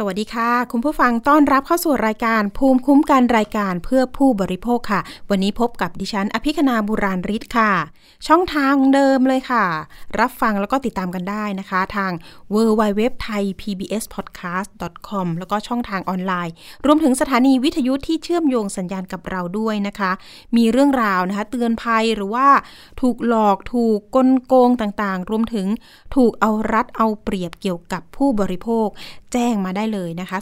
[0.00, 7.72] สวัสดีค่ะ คุณผู้ฟังต้อนรับเข้าสู่รายการภูมิคุ้มกันรายการเพื่อผู้บริโภคค่ะ วันนี้พบกับดิฉัน อภิคณาบุราริศค่ะ
[8.28, 9.64] ช่องทางเดิมเลยค่ะ
[10.18, 12.12] รับฟังแล้วก็ติดตามกันได้นะคะ ทาง
[12.54, 14.68] w w w t h a i PBS Podcast
[15.08, 16.54] com แล้วก็ช่องทางออนไลน์
[16.86, 20.10] รวมถึงสถานีวิทยุที่เชื่อมโยงสัญญาณกับเราด้วยนะคะ
[20.56, 22.48] มีเรื่องราวนะคะ เตือนภัยหรือว่า
[23.00, 25.66] ถูกหลอกถูกกลโกงต่างๆ รวมถึง
[26.16, 28.88] ถูกเอารัดเอาเปรียบเกี่ยวกับผู้บริโภค
[29.32, 30.38] แจ้งมาได้เลยนะคะ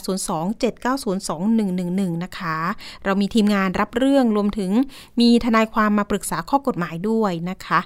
[1.15, 2.57] 027902111 นะคะ
[3.03, 4.71] เรามีทีมงานรับเรื่องรวมถึง
[5.19, 7.79] มีทนายความมาปรึกษาข้อกฎหมายด้วยนะคะ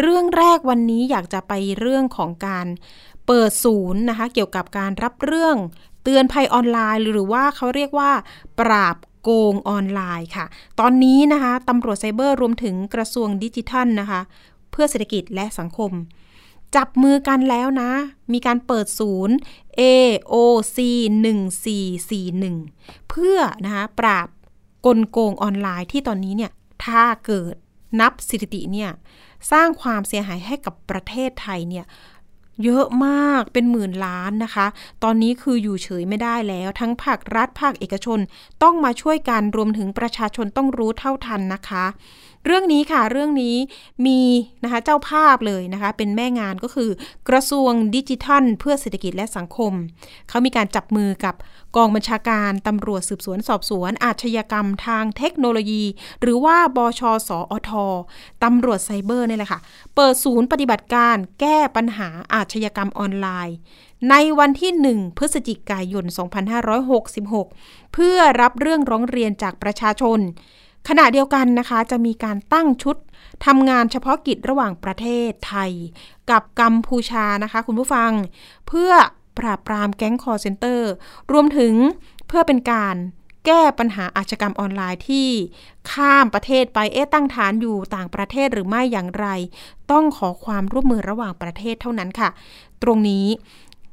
[0.00, 2.66] เรื่องแรกวันนี้อยากจะไปเรื่องของการ
[3.26, 5.56] เปิดศูนย์นะคะ เกี่ยวกับการรับเรื่อง
[6.02, 8.10] เตือนภัยออนไลน์ หรือว่าเขาเรียกว่า
[8.60, 10.46] ปราบโกงออนไลน์ค่ะ
[10.80, 14.20] ตอนนี้นะคะตำรวจไซเบอร์รวมถึงกระทรวงดิจิทัลนะคะ
[14.70, 15.92] เพื่อเศรษฐกิจและสังคม
[16.76, 17.90] จับมือกันแล้วนะ
[18.32, 19.36] มีการเปิดศูนย์
[19.80, 20.78] AOC
[21.72, 24.28] 1441เพื่อนะคะปราบ
[24.86, 26.52] กลโกงออนไลน์ที่ตอนนี้เนี่ย
[26.84, 27.54] ถ้าเกิด
[28.00, 28.90] นับสถิติเนี่ย
[29.50, 31.86] สร้างความเสียหายให้กับประเทศไทยเนี่ย
[32.64, 34.66] เยอะมากเป็นหมื่นล้านนะคะ
[35.02, 38.18] ตอนนี้คืออยู่เฉยไม่ได้แล้ว ทั้งภาครัฐภาคเอกชน
[38.62, 41.84] ต้องมาช่วยกันรวมถึงประชาชนต้องรู้เท่าทันนะคะ
[42.46, 43.56] เรื่องนี้ค่ะเรื่องนี้
[44.06, 44.20] มี
[44.64, 46.90] นะคะเจ้าภาพเลยนะคะเป็นแม่งานก็คือ
[47.28, 49.72] กระทรวงดิจิทัล เพื่อเศรษฐกิจและสังคม
[50.28, 51.34] เขามีการจับมือกับ
[51.76, 55.84] กองบัญชาการตำรวจสืบสวนสอบสวน อาชญากรรมทางเทคโนโลยี
[56.20, 57.70] หรือว่าบชสอท
[58.44, 59.60] ตำรวจไซเบอร์นี่แหละค่ะ
[59.94, 63.56] เปิดศูนย์ปฏิบัติการแก้ปัญหาอาชญากรรมออนไลน์
[64.10, 66.04] ในวันที่ 1 พฤศจิกายน
[67.20, 70.20] 2566 เพื่อรับเรื่องร้องเรียนจากประชาชน
[70.88, 72.96] ขณะเดียวกันนะคะจะมีการตั้งชุด
[73.46, 75.72] ทำงานเฉพาะกิจระหว่างประเทศไทย
[76.30, 78.10] กับกัมพูชานะคะ คุณผู้ฟัง
[78.68, 78.92] เพื่อ
[79.38, 80.90] ปราบปรามแก๊งคอร์เซนเตอร์
[81.32, 81.74] รวมถึง
[82.26, 82.96] เพื่อเป็นการ
[83.46, 85.28] แก้ปัญหาอาชญากรรมออนไลน์ที่
[85.92, 89.26] ข้ามประเทศไปเอ๊ะตั้งฐานอยู่ต่างประเทศหรือไม่อย่างไร
[89.90, 92.30] ต้องขอความร่วมมือระหว่างประเทศเท่านั้นค่ะ
[92.82, 93.26] ตรงนี้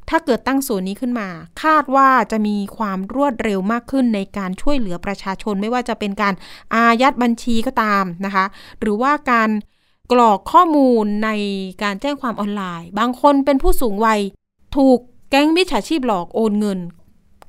[0.09, 1.29] ถ้าเกิดตั้งศูนย์นี้ขึ้นมา
[1.63, 6.33] คาดว่าจะมีความรวดเร็วมากขึ้นในการช่วยเหลือประชาชน ไม่ว่าจะเป็นการ
[6.75, 8.45] อายัดบัญชีก็ตามนะคะ
[8.79, 9.49] หรือว่าการ
[10.11, 11.29] กรอกข้อมูลใน
[11.83, 14.19] การแจ้งความออนไลน์ บางคนเป็นผู้สูงวัย
[14.75, 16.79] ถูกแก๊งมิจฉาชีพหลอกโอนเงิน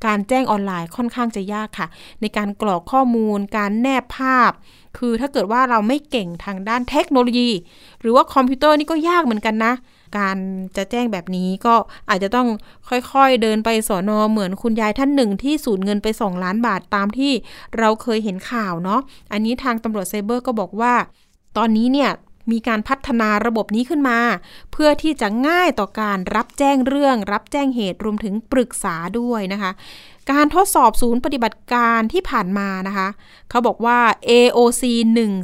[0.07, 1.89] การแจ้งออนไลน์ค่อนข้างจะยากค่ะ
[2.21, 4.51] ในการกรอกข้อมูล การแนบภาพ
[4.99, 7.51] คือถ้าเกิดว่าเราไม่เก่งทางด้านเทคโนโลยี
[8.01, 9.73] หรือว่าคอมพิวเตอร์นี่ก็ยากเหมือนกันนะ
[10.17, 10.37] การ
[10.77, 11.75] จะแจ้งแบบนี้ก็
[12.09, 12.49] อาจจะต้อง
[12.89, 17.33] ค่อยๆเดินไปสอนอเหมือนคุณยายท่านหนึ่งที่สูญเงินไป 2 ล้านบาทตามที่
[17.79, 19.01] เราเคยเห็นข่าวเนาะ
[19.33, 20.95] อันนี้ทางตำรวจไซเบอร์ก็บอกว่า
[21.57, 22.11] ตอนนี้เนี่ย
[22.53, 24.19] มีการพัฒนาระบบนี้ขึ้นมา
[24.73, 29.71] เพื่อที่จะง่ายต่อการรับแจ้งเรื่อง รับแจ้งเหตุรวมถึงปรึกษาด้วยนะคะ
[30.31, 33.09] การทดสอบศูนย์ปฏิบัติการที่ผ่านมานะคะ
[33.51, 33.99] เขาบอกว่า
[34.29, 34.83] AOC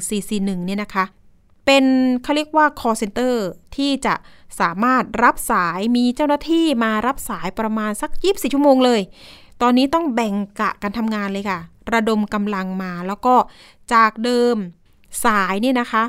[0.02, 1.04] 1441เนี่ยนะคะ
[1.66, 1.84] เป็น
[2.22, 3.34] เขาเรียกว่า call center
[3.76, 4.14] ที่จะ
[4.60, 9.00] สามารถรับสายมีเจ้าหน้าที่มารับสายประมาณสัก 24 ชั่วโมงเลย
[9.62, 11.60] ตอนนี้ต้องแบ่งกะการทำงานเลยค่ะ
[11.92, 13.34] ระดมกำลังมาแล้วก็
[13.92, 14.56] จากเดิม
[15.24, 16.04] สายเนี่ยนะคะ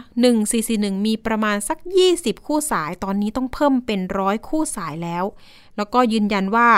[0.49, 1.77] 1441 มีประมาณสัก
[2.11, 5.23] 20 คู่สาย ตอนนี้ต้องเพิ่มเป็นร้อยคู่สายแล้ว
[5.77, 6.69] แล้วก็ยืนยันว่า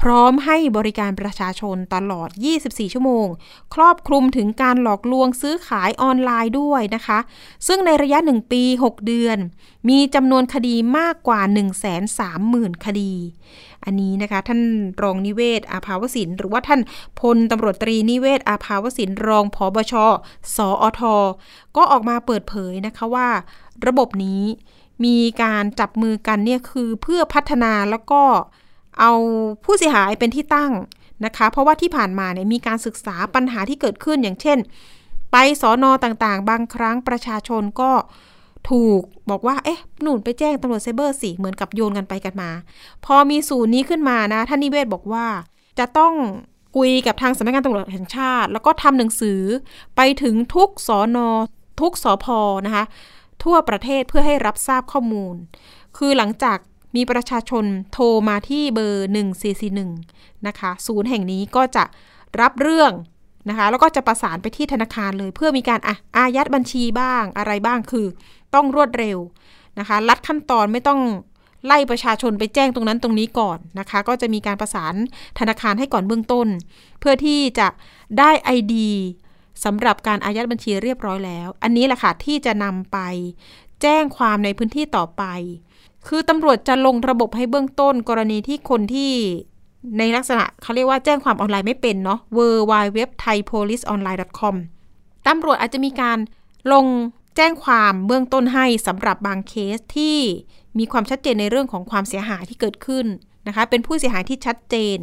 [0.00, 2.28] พร้อมให้บริการประชาชนตลอด
[2.62, 3.26] 24 ชั่วโมง
[3.74, 7.18] ครอบคลุมถึงการหลอกลวงซื้อขายออนไลน์ด้วยนะคะ
[7.66, 9.38] ซึ่งในระยะ 1 ปี 6 เดือน
[9.88, 11.40] มีจำนวนคดีมากกว่า
[12.12, 13.12] 130,000 คดี
[13.84, 14.60] อันนี้นะคะ ท่าน
[15.02, 16.80] รองนิเวศ อาภาวสิน หรือว่าท่าน
[17.20, 19.94] พลตำรวจตรีนิเวศ อาภาวสิน รองผบช
[20.56, 21.00] สอท
[21.76, 23.28] ก็ออกมาเปิดเผยนะคะว่า
[23.86, 24.42] ระบบนี้
[25.04, 28.22] มีการจับมือกันเนี่ยคือเพื่อพัฒนาแล้วก็
[29.00, 29.12] เอา
[29.64, 30.72] ผู้เสียหายเป็นที่ตั้ง
[31.24, 34.58] นะคะ เพราะว่าที่ผ่านมาเนี่ยมีการศึกษาปัญหาที่เกิดขึ้นอย่างเช่น
[35.32, 37.92] ไปสอนอต่างๆ บางครั้งประชาชนก็
[38.70, 42.50] ถูกบอกว่า เอ๊ะหนุนไปแจ้งตำรวจไซเบอร์สิเหมือนกับโยนกันไปกันมา
[43.04, 45.26] พอมีศูนย์นี้ขึ้นมานะท่านนิเวศบอกว่า
[45.78, 46.12] จะต้อง
[46.76, 49.40] คุยกับทางสำนักงานตำรวจแห่งชาติ แล้วก็ทำหนังสือ
[49.96, 51.28] ไปถึงทุกสอนอ
[51.80, 52.84] ทุกสอพอนะคะ
[53.44, 55.36] ทั่วประเทศเพื่อให้รับทราบข้อมูล
[55.96, 56.58] คือหลังจาก
[56.96, 59.08] มีประชาชนโทรมาที่เบอร์
[59.76, 61.84] 1441 นะคะ ศูนย์แห่งนี้ก็จะ
[62.40, 62.92] รับเรื่อง
[63.48, 68.06] นะคะ แล้วก็จะประสานไปที่ธนาคารเลย เพื่อมีการอะอายัดบัญชีบ้างอะไรบ้างคือ
[68.54, 69.18] ต้องรวดเร็ว
[69.78, 71.00] นะคะ ลัดขั้นตอนไม่ต้อง
[71.66, 74.94] ไล่ประชาชนไปแจ้งตรงนั้นตรงนี้ก่อนนะคะ ก็จะมีการประสาน
[75.38, 76.48] ธนาคารให้ก่อนเบื้องต้น
[77.00, 77.68] เพื่อที่จะ
[78.18, 78.74] ได้ ID
[79.64, 82.98] สำหรับการอายัดบัญชีเรียบร้อยแล้ว อันนี้แหละค่ะที่จะนำไป
[83.82, 85.24] แจ้งความในพื้นที่ต่อไป
[86.06, 89.12] คือตำรวจจะลงระบบให้เบื้องต้นกรณีที่คนที่
[89.98, 94.00] ในลักษณะเขาเรียกว่าแจ้งความออนไลน์ไม่เป็นเนาะ w w w t h a i p o l i c e o n
[94.06, 94.54] l i n e c o m
[95.26, 96.18] ตำรวจอาจจะมีการ
[96.72, 96.86] ลง
[97.36, 100.18] แจ้งความเบื้องต้นให้สำหรับบางเคสที่
[100.78, 103.06] มีความชัดเจนในเรื่องของความเสียหายที่เกิดขึ้น
[103.46, 104.98] นะคะ เป็นผู้เสียหายที่ชัดเจน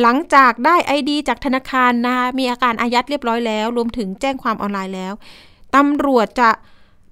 [0.00, 5.14] หลังจากได้ ID จากธนาคารนะคะมีอาการอายัดเรียบร้อยแล้ว รวมถึงแจ้งความออนไลน์แล้ว
[5.76, 6.50] ตำรวจจะ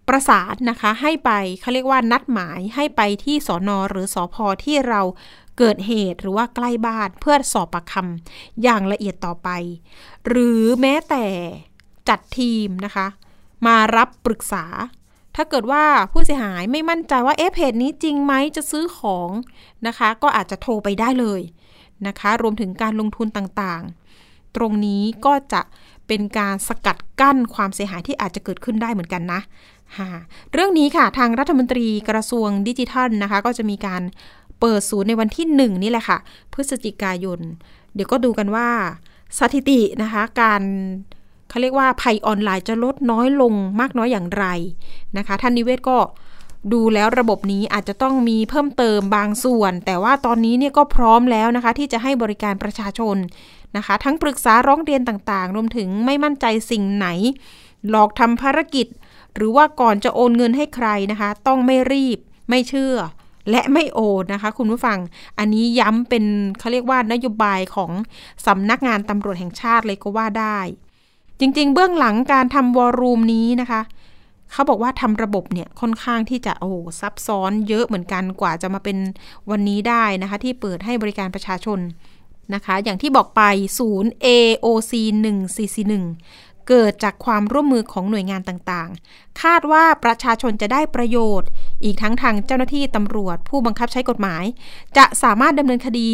[0.09, 1.31] ประสานนะคะให้ไป
[1.61, 5.01] เขาเรียกว่านัดหมายให้ไปที่สอนอหรือสอพอที่เรา
[5.59, 9.49] เกิดเหตุหรือว่าใกล้บ้านเพื่อสอบปากคำอย่างละเอียดต่อไป
[10.29, 11.25] หรือแม้แต่
[12.09, 13.07] จัดทีมนะคะ
[13.67, 14.65] มารับปรึกษา
[15.37, 19.31] ถ้าเกิดว่าผู้เสียหายไม่มั่นใจว่าเอ๊ะเพจนี้จริงไหมจะซื้อของ
[19.87, 21.41] นะคะ ก็อาจจะโทรไปได้เลย
[22.07, 25.63] นะคะ รวมถึงการลงทุนต่างๆ ตรงนี้ก็จะ
[26.07, 29.41] เป็นการสกัดกั้นความเสียหายที่อาจจะเกิดขึ้นได้เหมือนกันนะ
[30.53, 34.03] เรื่องนี้ค่ะทางรัฐมนตรีกระทรวงดิจิทัลนะคะ ก็จะมีการ
[34.61, 36.19] เปิดศูนย์ในวันที่หนึ่งนี่แหละค่ะ
[36.53, 37.41] พฤศจิกายน
[37.95, 38.69] เดี๋ยวก็ดูกันว่า
[39.39, 40.63] สถิตินะคะ การ
[41.53, 44.45] เขาเรียกว่าภัยออนไลน์จะลดน้อยลงมากน้อยอย่างไร
[45.17, 45.99] นะคะ ท่านนิเวศก็
[46.73, 53.17] ดูแล้วระบบนี้อาจจะต้องมีเพิ่มเติมบางส่วน แต่ว่าตอนนี้เนี่ยก็พร้อมแล้วนะคะ ที่จะให้บริการประชาชน
[53.77, 57.09] นะคะ ทั้งปรึกษาร้องเรียนต่างๆ รวมถึงไม่มั่นใจสิ่งไหน
[57.89, 58.87] หลอกทำภารกิจ
[59.35, 62.19] หรือว่าก่อนจะโอนเงินให้ใครนะคะ ต้องไม่รีบ
[62.51, 62.97] ไม่เชื่อ
[63.51, 64.99] และไม่โอนนะคะ คุณผู้ฟัง
[65.39, 66.25] อันนี้ย้ำเป็น
[66.59, 67.91] เขาเรียกว่านโยบายของ
[68.47, 70.59] สำนักงานตำรวจแห่งชาติเลยก็ว่าได้
[71.45, 73.81] จริง ๆ เบื้องหลังการทำวอลลุ่มนี้นะคะ
[74.53, 78.99] เขาบอกว่าทำระบบเนี่ยค่อนข้างที่จะโอ้ซับซ้อนเยอะเหมือนกันกว่าจะมาเป็น
[79.51, 81.79] วันนี้ได้นะคะ ที่เปิดให้บริการประชาชน
[82.55, 83.43] นะคะ อย่างที่บอกไป
[83.79, 84.93] ศูนย์ AOC
[85.81, 91.49] 1441เกิดจากความร่วมมือของหน่วยงานต่างๆ คาดว่าประชาชนจะได้ประโยชน์
[91.85, 94.45] อีกทั้งทางเจ้าหน้าที่ตำรวจ ผู้บังคับใช้กฎหมาย
[94.97, 96.11] จะสามารถดำเนินคดี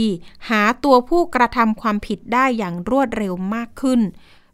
[0.49, 4.01] หาตัวผู้กระทำความผิดได้อย่างรวดเร็วมากขึ้น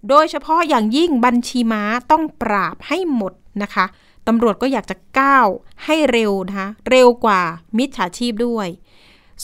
[0.08, 3.84] โดยเฉพาะอย่างยิ่งบัญชีม้าต้องปราบให้หมดนะคะ
[4.26, 5.48] ตำรวจก็อยากจะก้าว
[5.84, 7.40] ให้เร็วนะคะเร็วกว่า
[7.78, 8.68] มิจฉาชีพด้วย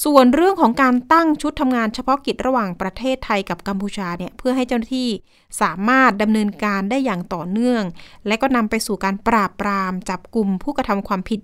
[0.05, 5.09] ส่วนเรื่องของการตั้งชุดทำงานเฉพาะกิจระหว่างประเทศไทยกับกัมพูชาเนี่ยเพื่อให้เจ้าหน้าที่
[5.61, 7.83] สามารถดำเนินการได้อย่างต่อเนื่อง
[8.27, 11.41] และก็นำไปสู่การปราบปรามจับกลุ่มผู้กระทำความผิด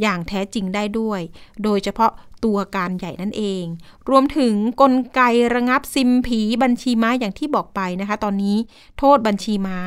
[0.00, 1.20] อย่างแท้จริงได้ด้วย
[1.64, 2.10] โดยเฉพาะ
[2.44, 3.64] ตัวการใหญ่นั่นเอง
[4.08, 5.20] รวมถึงกลไก
[5.54, 8.56] ระงับซิมผีบัญชีม้าอย่างที่บอกไปนะคะ ตอนนี้
[8.98, 9.78] โทษบัญชีม้า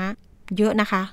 [0.57, 1.03] เยอะนะคะ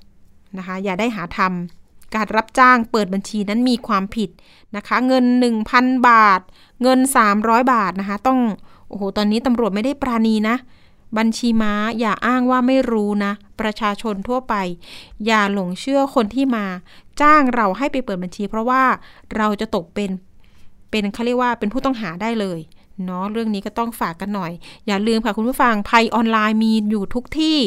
[0.58, 4.30] นะคะ อย่าได้หาทำการรับจ้างเปิดบัญชีนั้นมีความผิด
[4.76, 5.24] นะคะ เงิน
[5.64, 6.40] 1,000 บาท
[6.82, 6.98] เงิน
[7.34, 8.40] 300 บาทนะคะ ต้อง
[8.88, 10.56] โอ้โหตอนนี้ตำรวจไม่ได้ปราณีนะ
[11.18, 14.54] บัญชีม้าอย่าอ้างว่าไม่รู้นะ ประชาชนทั่วไป
[15.26, 16.64] อย่าหลงเชื่อคนที่มา
[17.20, 18.82] จ้างเราให้ไปเปิดบัญชี เพราะว่า
[19.36, 20.10] เราจะตกเป็น
[20.90, 22.60] เป็นเขาเรียกว่าเป็นผู้ต้องหาได้เลย
[23.04, 24.52] เนาะเรื่องนี้ก็ต้องฝากกันหน่อย
[24.86, 27.58] อย่าลืมค่ะคุณผู้ฟังภัยออนไลน์มีอยู่ทุกที่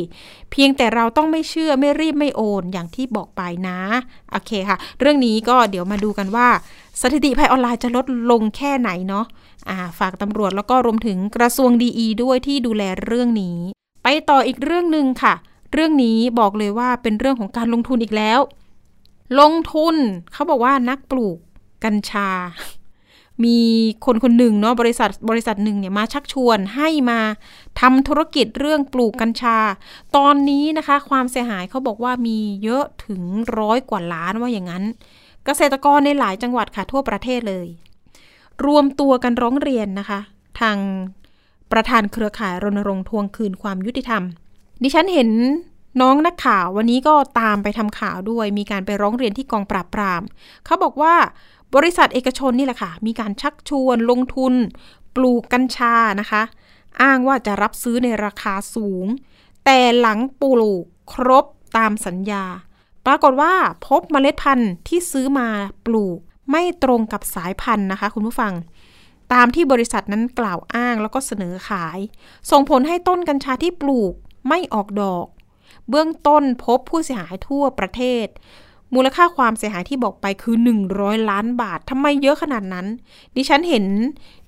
[0.51, 3.79] เพียงแต่เราต้องไม่เชื่อไม่รีบไม่โอนอย่างที่บอกไปนะ
[4.31, 6.47] โอเคค่ะ เรื่องนี้ก็เดี๋ยวมาดูกันว่า
[7.01, 13.57] สถิติภัยออนไลน์จะลดลงแค่ไหนเนาะะฝากตำรวจแล้วก็รวมถึงกระทรวงดีด้วยที่ดูแลเรื่องนี้
[14.03, 15.33] ไปต่ออีกเรื่องหนึ่งค่ะ
[15.73, 18.39] เรื่องนี้บอกเลยว่าเป็นเรื่องของการลงทุนอีกแล้ว
[19.39, 19.95] ลงทุน
[20.33, 21.37] เขาบอกว่านักปลูก
[21.83, 22.29] กัญชา
[23.43, 23.59] มี
[24.05, 27.19] คนคนหนึ่งเนาะบริษัทบริษัทหนึ่งเนี่ยมาชักชวนให้มา
[27.79, 29.57] ทำธุรกิจเรื่องปลูกกัญชา
[30.15, 33.21] ตอนนี้นะคะ ความเสียหายเขาบอกว่ามีเยอะถึง
[33.59, 34.83] ร้อยกว่าล้านว่าอย่างนั้น
[35.45, 37.67] เกษตรกรในหลายจังหวัดค่ะทั่วประเทศเลย
[38.65, 40.19] รวมตัวกันร้องเรียนนะคะ
[40.59, 40.77] ทาง
[41.71, 44.23] ประธานเครือข่ายรณรงค์ทวงคืนความยุติธรรม
[44.83, 45.29] ดิฉันเห็น
[46.01, 50.21] น้องนักข่าววันนี้ก็ตามไปทำข่าวด้วย มีการไปร้องเรียนที่กองปราบปราม
[50.65, 51.13] เขาบอกว่า
[51.75, 54.53] บริษัทเอกชนนี่แหละค่ะ มีการชักชวนลงทุน
[55.15, 56.41] ปลูกกัญชานะคะ
[57.01, 59.05] อ้างว่าจะรับซื้อในราคาสูง
[59.65, 61.45] แต่หลังปลูกครบ
[61.77, 62.45] ตามสัญญา
[63.05, 63.53] ปรากฏว่า
[63.87, 65.47] พบเมล็ดพันธุ์ที่ซื้อมา
[65.85, 66.17] ปลูก
[66.51, 68.53] ไม่ตรงกับสายพันธุ์นะคะ คุณผู้ฟัง
[69.33, 71.99] ตามที่บริษัทนั้นกล่าวอ้างแล้วก็เสนอขาย
[72.51, 74.13] ส่งผลให้ต้นกัญชาที่ปลูก
[74.47, 75.25] ไม่ออกดอก
[75.89, 78.27] เบื้องต้นพบผู้เสียหายทั่วประเทศ
[78.95, 80.55] มูลค่าความเสียหายที่บอกไปคือ
[80.93, 82.85] 100 ล้านบาททำไมเยอะขนาดนั้น
[83.35, 83.85] ดิฉันเห็น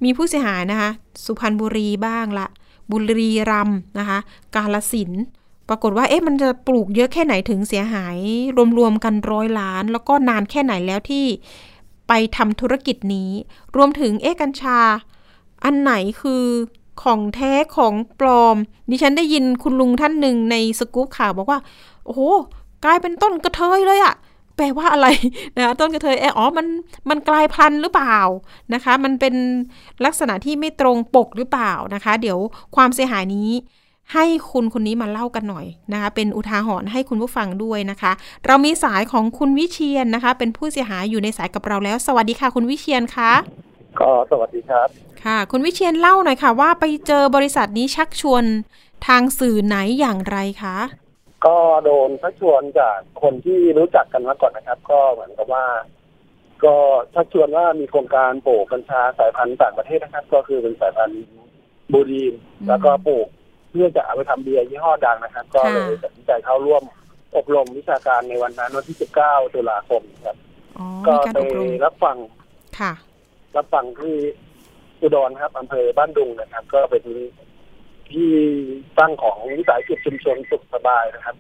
[0.04, 0.90] มีผู้เสียหายนะคะ
[1.26, 2.48] สุพรรณบุรีบ้างละ
[2.92, 4.20] บุรีรัมนะคะ
[4.56, 5.12] กาลสิน
[5.70, 8.18] ปรากฏว่าเอ๊ะมันจะปลูกเยอะแค่ไหนถึงเสียหาย
[8.78, 11.26] รวมๆกันร้อยล้าน แล้วก็นานแค่ไหนแล้วที่
[12.08, 13.32] ไปทำธุรกิจนี้
[13.76, 14.80] รวมถึงเอ๊ะกัญชา
[15.64, 16.44] อันไหนคือ
[17.04, 18.58] ของแท้ของปลอม
[18.90, 21.60] ดิฉันได้ยินคุณลุงท่านหนึ่งในสกู๊ปข่าวบอกว่า
[22.06, 22.22] โอ้โห
[22.86, 24.16] กลายเป็นต้นกระเทยเลยอะ
[24.56, 25.08] แปลว่าอะไร
[25.58, 26.68] นะต้นกระเทยเอออ๋อมัน
[27.10, 28.20] มันกลายพันธุ์หรือเปล่า
[28.74, 29.36] นะคะ มันเป็น
[30.06, 32.38] ลักษณะที่ไม่ตรงปกหรือเปล่านะคะ เดี๋ยว
[32.76, 33.50] ความเสียหายนี้
[34.14, 38.12] ให้คุณคนนี้มาเล่ากันหน่อยนะคะ เป็นอุทาหรณ์ให้คุณผู้ฟังด้วยนะคะ
[38.46, 43.32] เรามีสายของคุณวิเชียนนะคะ เป็นผู้เสียหายอยู่ในสายกับเราแล้ว สวัสดีค่ะ คุณวิเชียนคะ
[44.00, 44.88] ก็สวัสดีครับ
[45.24, 48.44] ค่ะ คุณวิเชียนเล่าหน่อยค่ะ ว่าไปเจอบริษัทนี้ชักชวน
[49.08, 50.78] ทางสื่อไหนอย่างไรคะ
[51.46, 55.66] ก็โดนชักชวนจากคนที่รู้จักกันมาก่อนนะครับ ก็เหมือนกับว่า
[56.66, 56.76] ก็
[57.16, 61.24] ชักชวนว่ามีโครงการปลูกกัญชาสายพันธุ์ต่างประเทศนะครับ ก็คือเป็นสายพันธุ์
[61.94, 62.34] บูดีน
[62.68, 63.28] แล้วก็ปลูก
[63.70, 66.84] เพื่อจะเอาไปทำเบียร์ยี่ห้อดังนะครับ ก็เลยตัดสินใจเข้าร่วม
[67.36, 70.38] อบรมวิชาการในวันนั้นวันที่ 19 ตุลาคมครับ
[70.78, 72.18] อ๋อก็มีการไปอบรมรับฟัง
[72.80, 72.94] ค่ะ
[73.56, 74.16] รับฟังที่
[75.02, 77.04] อุดรครับอำเภอบ้านดุงนะครับ ก็เป็น
[78.12, 78.32] ที่
[79.00, 81.36] ตั้งของวิสาหกิจชุมชนสุขสบายนะครับ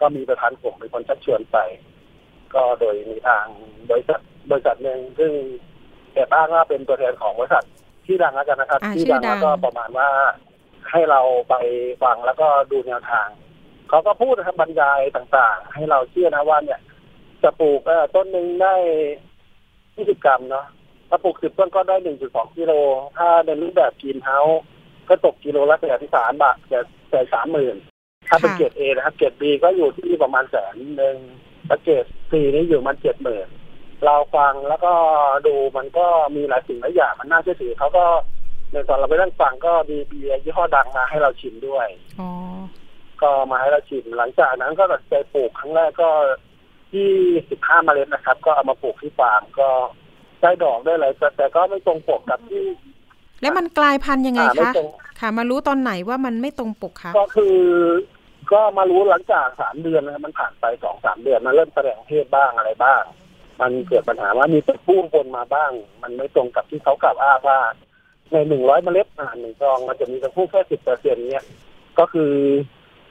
[0.00, 1.58] ก็มีประธานกลุ่มเป็นคนชักชวนไป
[2.54, 3.46] ก็โดยมีทาง
[3.90, 5.32] บริษัทบริษัทหนึ่งซึ่ง
[6.12, 7.64] แอบอ้างว่าเป็นตัวแทนของบริษัท
[8.06, 10.08] ที่ดังแล้วกันนะครับอ่าที่ชื่อดังดัแล้งวก็ประมาณว่า
[10.90, 11.54] ให้เราไป
[12.02, 13.28] ฟังแล้วก็ดูแนวทาง
[13.88, 16.80] เขาก็พูดนะครับบรรยายต่างๆ ให้เราเชื่อนะว่าเนี่ย
[17.42, 18.74] จะปลูกเอ่อต้นหนึ่งได้
[20.06, 20.66] 20กรัมเนาะ
[21.08, 22.72] ถ้าปลูกสิบต้นก็ได้หนึ่งจุดสองกิโล
[23.18, 24.62] ถ้าในรูปแบบกรีนเฮาส์
[25.08, 26.78] ก็ตกกิโลละแสนที่สามบาทแต่
[27.10, 27.76] แต่สามหมื่น
[28.28, 31.16] ถ้าเป็นค่ะเกรดเอนะครับ เกรดบีก็อยู่ที่ประมาณแสนหนึ่ง
[31.66, 33.48] แล้วเกรดซีนี่อยู่ประมันเจ็ดหมื่น
[34.04, 34.92] เราฟังแล้วก็
[35.46, 36.06] ดูมันก็
[36.36, 38.04] มีหลายสิ่งหลายอย่างมันน่าเชื่อถือเขาก็
[38.72, 41.86] ในตอนเราไปนั่งฟังก็มีเบียร์ยี่ห้อดังมาให้เราชิมด้วย
[42.20, 42.28] อ๋อ
[43.22, 46.10] ก็มาให้เราชิมหลังจากนั้นก็ตัดสินใจปลูกครั้งแรกก็
[46.92, 47.08] ที่
[47.50, 49.68] สิบห้าเมล็ดนะครับ ก็เอามาปลูกที่ฟาร์มก็
[50.42, 52.64] ได้ดอกได้อะไรแต่แต่ก็ไม่ตรงปกกับที่
[53.42, 57.58] แล้วมันกลายพันธุ์ยังไงอ่าไม่คะตรงค่ะ มารู้ตอนไหนว่ามันไม่ตรงปกคะก็คือ
[58.52, 63.02] ก็มารู้หลังจากสามเดือนนะครับมันผ่านไปสองสามเดือนมันเริ่มแสดงเพศบ้างอะไรบ้าง
[63.60, 65.70] มันเกิดปัญหาว่ามีตัวผู้ปนมาบ้าง
[66.02, 67.60] มันไม่ตรงกับที่เขากล่าวอ้างว่า
[68.32, 71.44] ในหนึ่งร้อยเมล็ดอาหารหนึ่งซองมันจะมีตัวผู้แค่สิบเปอร์เซ็นต์เนี่ย
[71.98, 72.32] ก็คือ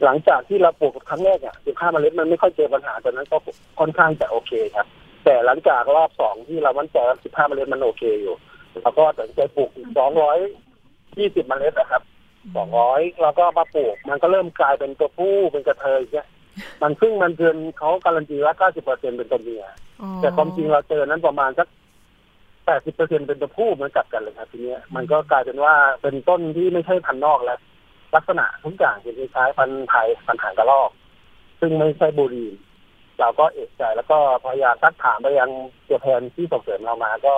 [0.03, 3.37] หลังจากที่เราปลูกครั้งแรกอะสิบห้าเมล็ดมันไม่ค่อยเจอปัญหาตอนนั้นก็
[3.79, 4.87] ค่อนข้างจะโอเคครับ
[5.25, 8.35] แต่หลังจากรอบสองที่เรามั่นใจว่าสิบห้าเมล็ดมันโอเคอยู่
[8.81, 10.37] เราก็ตัดสินใจปลูกอีกสองร้อย
[11.19, 12.03] ยี่สิบเมล็ดนะครับ
[12.55, 16.27] สองร้อยแล้วก็มาปลูก มันก็เริ่มกลายเป็นตัวผู้เป็นกระเทยเนี่ย
[16.81, 19.63] มันซึ่งมันเกินเขาการันตีว่าเก้าสิบเปอร์เซ็นเป็นตัวเมีย
[20.01, 21.67] อ๋อแต่ความจริงเราเจอนั้นประมาณสัก
[22.65, 27.59] แปดสิบเปอร์เซ็นเป็นตัวผู้เหมือนกับกันเลยครับทีเนี้ยมันก็กลายเป็นว่าเป็นต้นที่ไม่ใช่พันธุ์นอกแล้ว
[28.15, 30.91] ลักษณะทุกอย่างจะคล้ายๆพันธุ์ไทยพันธุ์หางกระรอก
[31.59, 32.53] ซึ่งไม่ใช่บูรีน
[33.19, 35.49] เราก็เอกใจแล้วก็พยายามซักถามไปยัง
[35.87, 37.33] ตัวแทนที่ส่งเสริมเรามาก็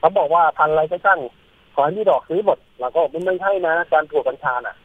[0.00, 1.20] เขาบอกว่าพันธุ์อะไรก็ช่าง
[1.74, 4.76] ขอให้มีดอกซื้อหมดเราก็บอกไม่ใช่นะการปลูกกัญชาน่ะ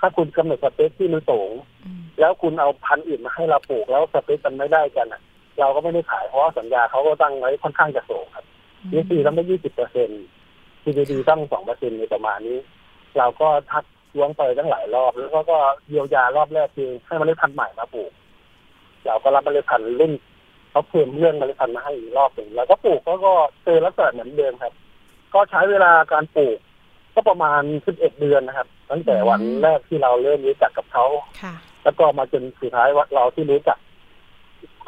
[0.00, 1.50] ถ้าคุณกำหนดสเปคที่มันสูง
[1.84, 5.20] อืมแล้วคุณเอาพันธุ์อื่นมาให้เราปลูกแล้วสเปคมันไม่ได้กันอะ
[5.60, 8.44] เราก็ไม่ได้ขายเพราะว่าสัญญาเขาก็ตั้งไว้ค่อนข้างจะสูงครับ
[8.92, 10.22] ยี่สี่ต้องได้ยี่สิบเปอร์เซ็นต์
[10.82, 12.58] ทีดีต้องสองเปอร์เซ็นต์ในประมาณนี้
[13.18, 15.58] เราก็ทักท้วงไปตั้งหลายรอบ แล้วก็ก็
[15.88, 18.12] เยียวยารอบแรกคือให้เมล็ดพันธุ์ใหม่มาปลูก
[19.06, 20.12] เราก็รับเมล็ดพันธุ์รุ่น
[20.70, 23.32] เขาเพิ่มเรื่องเมล็ดพันธุ์มาให้อีกรอบหนึ่งเราก็ปลูกแล้วก็
[23.64, 24.72] เจอลักษณะเหมือนเดิมครับ
[25.34, 26.58] ก็ใช้เวลาการปลูก
[27.14, 31.06] ก็ประมาณสิบเอ็ดเดือนนะครับ ตั้งแต่วันแรกที่เราเริ่มรู้จักกับเขา
[31.42, 33.78] ค่ะแล้วก็มาจนสุดท้ายว่าเราที่รู้จัก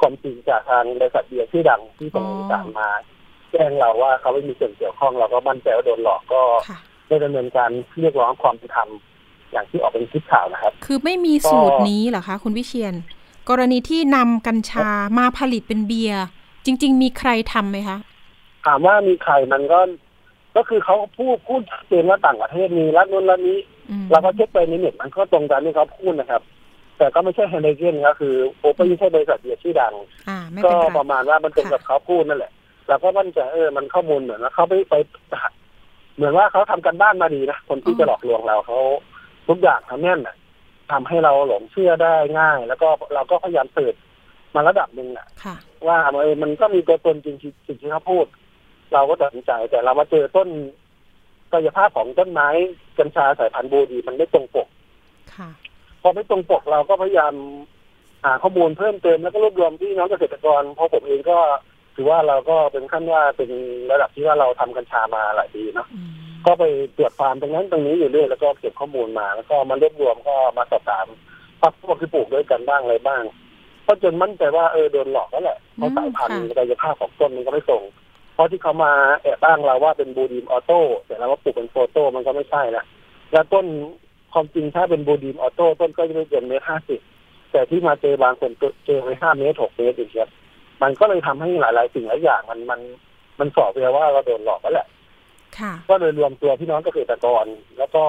[0.01, 2.89] ความจริงจากทางบริษัทเบียร์ที่ดังที่ส่งเอกสารมา
[3.53, 7.71] แจ้งเราว่าเขาไม่มีส่วนเกี่ยวข้องเราก็มั่นใจว่าโดนหลอกก็ค่ะได้ดำเนินการ
[8.01, 8.89] เรียกร้องความเป็นธรรม
[9.53, 12.95] อย่างที่ออกเป็นคลิปข่าวนะครับ คือไม่มีสูตรนี้เหรอคะ คุณวิเชียน
[13.51, 14.89] กรณีที่นำกัญชา
[15.19, 16.25] มาผลิตเป็นเบียร์
[16.65, 17.99] จริง ๆ มีใครทำไหมคะ
[18.67, 19.81] ถามว่ามีใครมันก็
[20.57, 23.59] ก็คือเขาพูดพูดชัดเจนว่าต่างประเทศมีรัฐนู้นรัฐนี้
[23.91, 26.43] อืมเราก็เช็คไปในเน็ตมันก็ตรงตามที่เขาพูดนะครับ
[26.99, 29.95] แต่ก็ไม่ใช่ไฮเนเกนก็คือโอเปไม่ใช่บริษัทเบียร์ชื่อดัง
[30.29, 32.53] อ่าไม่ก็เป็นไรประมาณว่ามันตรงกับเขาพูดนั่นแหละ
[32.89, 34.95] เราก็มั่นใจเออมันข้อมูลเหมือนว่าเขาไปไป
[36.17, 38.79] เหมือนว่าเขาทำกันบ้านมาดีนะคนที่จะหลอกลวงเราเขา
[39.49, 40.35] ทุกอย่างทำแน่นน่ะ
[40.93, 43.95] ทำให้เราหลงเชื่อได้ง่าย แล้วก็เราก็พยายามสืบ
[44.55, 45.57] มาระดับหนึ่งน่ะค่ะ
[45.89, 48.27] ว่าเออมันก็มีตัวตนจริงๆสิ่งที่เขาพูด
[48.93, 50.49] เราก็ตัดสินใจแต่เรามาเจอต้น
[51.53, 52.49] กายภาพของต้นไม้
[52.99, 54.69] กัญชาสายพันธุ์บูดีมันไม่ตรงปก
[55.35, 55.51] ค่ะ
[56.03, 57.35] พอไม่ตรงปกเราก็พยายาม
[58.25, 61.39] หาข้อมูลเพิ่มเติมแล้วก็รวบรวมพี่น้องเกษตรกรเพราะผมเองก็
[61.97, 63.51] ถือว่าเราก็เป็นขั้นว่าเป็น
[63.91, 66.11] ระดับที่ว่าเราทำกัญชามาหลายปีเนาะอืม
[66.47, 66.65] ก็ไป
[66.97, 71.07] ตรวจฟาร์มตรงนั้นตรงนี้อยู่เรื่อยแล้วก็เก็บข้อมูลมา แล้วก็มารวบรวมก็มาสอบถาม
[71.61, 73.23] พักพวกที่ปลูกด้วยกันบ้างอะไรบ้าง
[73.87, 77.83] ก็จนมั่นใจว่าเออโดนหลอกแล้วแหละเพราะสายพันธุ์กายภาพของต้นมันก็ไม่ตรง
[78.41, 78.93] พราะที่เขามา
[79.23, 82.85] แอบอ้างเราว่าเป็นบูดีมออโต้แต่เราก็ปลูกเป็นโฟโต้มันก็ไม่ใช่ละ
[83.33, 83.67] แล้วต้น
[84.33, 87.01] ความจริงถ้าเป็นบูดีมออโต้ต้นก็จะไม่เกินเมตรห้าสิบ
[87.53, 88.51] แต่ที่มาเจอบางคน
[88.87, 90.29] เจอไปห้าเมตรหกเมตรอย่างเงี้ย
[90.83, 92.81] มันก็เลยทำให้หลาย ๆ สิ่งหลายอย่างมันมัน
[93.41, 95.00] มันสอบไปว่าเราโดนหลอกแล้วแหละค่ะ
[95.91, 97.45] ก็เลยรวมตัวพี่น้องเกษตรกร
[97.79, 98.05] แล้วก็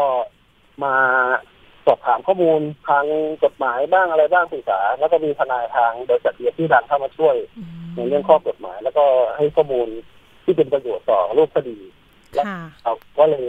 [0.83, 0.95] มา
[1.86, 3.05] สอบถามข้อมูลทาง
[3.43, 9.05] กฎหมายบ้างอะไรบ้างศึกษา แล้วก็มีทนายทางบริษัทเดียที่ดันเข้ามาช่วยอืมในเรื่องข้อกฎหมาย แล้วก็
[9.38, 9.88] ให้ข้อมูล
[10.43, 11.77] ที่เป็นประโยชน์ต่อรูปคดี
[12.38, 13.48] ค่ะเราก็เลย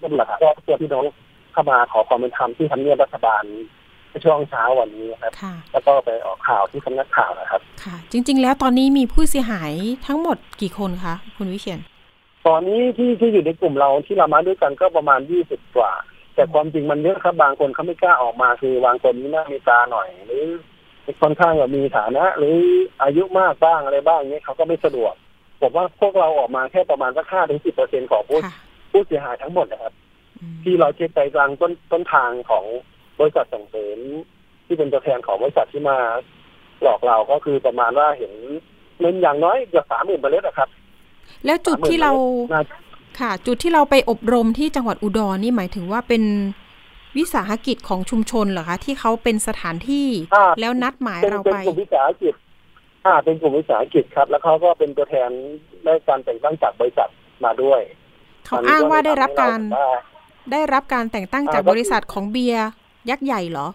[0.00, 1.04] เป็นหลักก็เพื่อพี่น้อง
[1.52, 3.42] เข้ามาขอความเป็นธรรมที่ทำเนียบรัฐบาล
[4.10, 9.72] ในช่วงเช้าวันนี้ครับค่ะแล้วก็ไปออกข่าวที่สำนักข่าวนะครับ ค่ะ จริง ๆ แล้วตอนนี้มีผู้เสียหาย
[10.06, 11.80] ทั้งหมดกี่คนคะ คุณวิเชียน
[12.46, 15.92] ตอนนี้ที่ที่อยู่ในกลุ่มเราที่เรามาด้วยกันก็ประมาณยี่สิบกว่า
[16.34, 20.44] แต่ความจริงมันเยอะครับบางคนเขาไม่กล้าออกมาคือบางคนนี่หน้ามีตาหน่อย หรือ
[21.22, 22.56] ค่อนข้างแบบมีฐานะ หรือ
[23.02, 25.14] อายุมากบ้างอะไรบ้างเนี้ยเขาก็ไม่สะดวก
[25.60, 28.40] ผมว่าพวกเราออกมาแค่ประมาณสักห้าถึงสิบเปอร์เซ็นของผู้
[28.90, 29.94] ผู้เสียหายทั้งหมดนะครับ
[30.64, 32.64] ที่เราเช็คไปกลางต้นต้นทางของ
[33.18, 33.98] บริษัทส่งเสริม
[34.66, 35.98] ที่เป็นตัวแทนของบริษัทที่มา
[36.82, 38.32] หลอกเราก็คือประมาณว่าเห็น
[39.00, 40.68] เงินอย่างน้อยเกือบสามหมื่นเมล็ดอะครับ
[41.44, 42.12] แล้วจุดที่เรา
[42.52, 42.62] น่า
[43.20, 46.22] ค่ะ จุดที่เราไปอบรมที่จังหวัดอุดรนี่หมายถึงว่าเป็น
[47.16, 52.34] วิสาหกิจของชุมชนเหรอคะ ที่เขาเป็นสถานที่อ่าแล้วนัดหมายเป็นเราเป็นไปกลุ่มวิสาหกิจ
[53.06, 55.30] อ่าเป็นกลุ่มวิสาหกิจครับ แล้วเขาก็เป็นตัวแทน
[55.84, 57.08] ได้การแต่งตั้งจากบริษัท
[57.44, 57.80] มาด้วย
[58.46, 62.68] เขาอ้างว่าได้รับการมันก็เลยทำให้เห็นว่าได้รับการแต่งตั้งจากอ่าก็บริษัทของเบียร์
[63.10, 63.68] ยักษ์ใหญ่เหรอ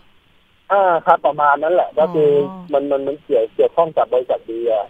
[0.71, 4.85] อ่าครับประมาณนั้นแหละ ก็คือออมันมันมันเกี่ยวเกี่ยวข้องกับบริษัทเบียร์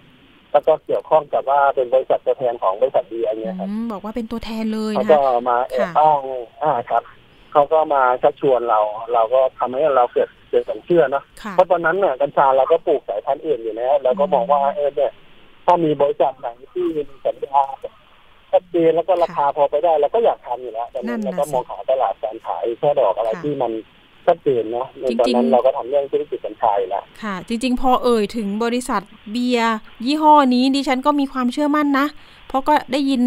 [0.55, 6.19] แล้วก็เกี่ยวข้องกับว่าเป็นบริษัทตัวแทนของบริษัทเบียร์อย่างเงี้ยครับอืมบอกว่าเป็นตัวแทนเลยเขานะก็คะมาแอบค่ะอ้าง
[6.63, 7.03] อ่าครับ
[7.51, 8.79] เขาก็มาชักชวนเรา
[9.13, 15.11] เราก็ทำให้เราเกิดเกิดความเชื่อเนอะค่ะเพราะตอนนั้นเนี่ยกัญชาเราก็ปลูกสายพันธุ์อื่นอยู่แล้วเราก็มองว่าเออเนี่ย
[15.65, 17.61] ถ้ามีบริษัทไหนที่มีสัญญา
[18.51, 23.71] ชัดเจนแล้วก็ราคาพอไปได้เราก็อยากทำอยู่แล้วดังนั้นนั่เรานน่ะก็สิมองหาตลาดการขายช่อดอกอะไรค่ะที่มัน
[24.27, 32.07] ชัดเจนเนาะในตอนจรินั้นงๆเราก็ทำเรื่องธุรกิจกัญชาอยู่แล้วค่ะ จริง ๆ พอเอ่ยถึงบริษัทเบียร์ยี่ห้อนี้ดิฉันก็มีความเชื่อมั่นนะ
[32.47, 33.21] เพราะก็ได้ยิน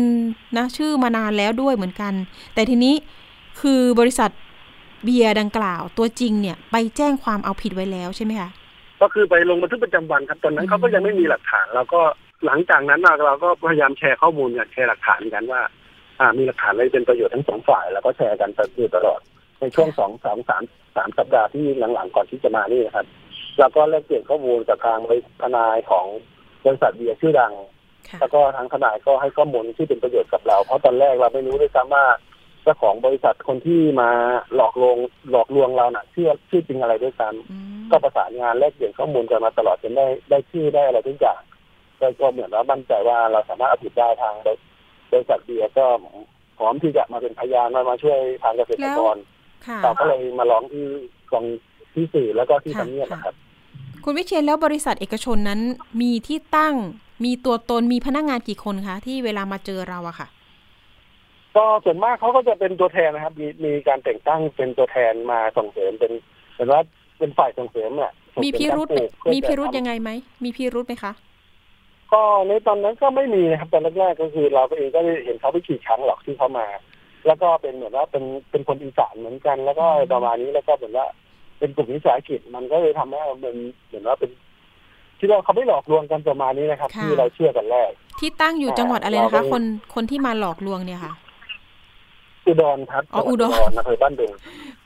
[0.56, 2.12] นะชื่อมานานแล้วด้วยเหมือนกัน
[2.54, 2.94] แต่ทีนี้
[3.60, 4.30] คือบริษัท
[5.04, 8.50] เบียร์ดังกล่าวตัวจริงเนี่ยไปแจ้งความเอาผิดไว้แล้วใช่ไหมคะ
[9.00, 12.00] ก็คือไปลงบันทึกประจำวันครับตอนนั้นเขาก็ยังไม่มีหลักฐานเราก็
[12.46, 15.60] หลังจากนั้นน่ะเราก็พยายามแชร์ข้อมูลกันแชร์หลักฐานกันว่า
[16.20, 19.20] อ่ามีหลักฐานอะไรเป็นประโยชน์ทั้งสองฝ่าย แล้วก็แชร์กันอยู่ตลอด
[19.60, 20.62] ในช่วงสองสามสาม
[20.96, 23.06] สามสัปดาห์ที่หลังๆก่อนที่จะมานี่นะครับ
[23.58, 26.06] แล้วก็แลกเปลี่ยนข้อมูลกับทางบริษัททนายของ
[26.64, 27.52] บริษัทเบียร์ชื่อดัง
[28.08, 32.04] ค่ะแล้วก็ทางทนายก็ให้ข้อมูลที่เป็นประโยชน์กับเรา เพราะตอนแรกเราไม่รู้ด้วยซ้ำว่า
[32.62, 34.10] เจ้าของบริษัทคนที่มา
[34.54, 34.96] หลอกลวง
[35.30, 41.40] หลอกลวงเราน่ะชื่อชื่อจริงอะไรด้วยซ้ำอืมก็ประสานงานแลกเปลี่ยนข้อมูลกันมาตลอดจนได้ได้ชื่อได้อะไรทุกอย่าง
[42.00, 44.34] ก็ก็เหมือนว่ามั่นใจว่าเราสามารถเอาผิดได้ทาง
[45.12, 45.86] บริษัทเบียร์ก็
[46.58, 49.37] พร้อมที่จะมาเป็นพยานมามาช่วยทางเกษตรกรค่ะ
[49.84, 50.84] เราก็เลยมาร้องที่
[51.32, 51.44] กอง
[51.94, 53.34] ที่สื่อแล้วก็ที่ค่ะทำเนียบนะครับ
[54.04, 55.60] คุณวิเชียนแล้วบริษัทเอกชนนั้น
[56.02, 56.74] มีที่ตั้ง
[57.24, 60.28] มีตัวตนมีพนักงานกี่คนคะ ที่เวลามาเจอเราอะค่ะ
[61.56, 66.12] ก็ส่วนมากเขาก็จะเป็นตัวแทนนะครับ มีมีการแต่งตั้งเป็นตัวแทนมาส่งเสริมเป็น
[66.56, 66.80] เป็นว่า
[67.18, 70.10] เป็นฝ่ายส่งเสริมเนี่ยส่งเสมีพิรุธการปลูกเพื่อมีพิรุธจะทำยังไงไหม
[70.44, 71.12] มีพิรุธไหมคะ
[72.12, 76.66] ก็ในตอนนั้นก็ไม่มีนะครับตอนแรกๆก็คือเราเองก็ได้เห็นเขาไปขี่ช้างหรอกที่เขามา
[77.28, 81.06] แล้วก็เป็นเหมือนว่าเป็นเป็นคนอีสานเหมือนกัน แล้วก็ประมาณนี้แล้วก็เหมือนว่า
[81.58, 83.44] เป็นกลุ่มวิสาหกิจมันก็เลยทำให้มันเห
[83.92, 84.30] มือนว่าเป็น
[85.18, 89.62] ที่เราเขาไม่หลอกลวงกันประมาณนี้นะครับค่ะที่เราเชื่อกันแรก ที่ตั้งอยู่อ่าจังหวัดอะไรนะเราคะก็คน
[89.94, 91.12] คนที่มาหลอกลวงเนี่ยค่ะ
[92.46, 94.30] อุดรครับอ๋ออุดรจังหวัอำเภอบ้านดุง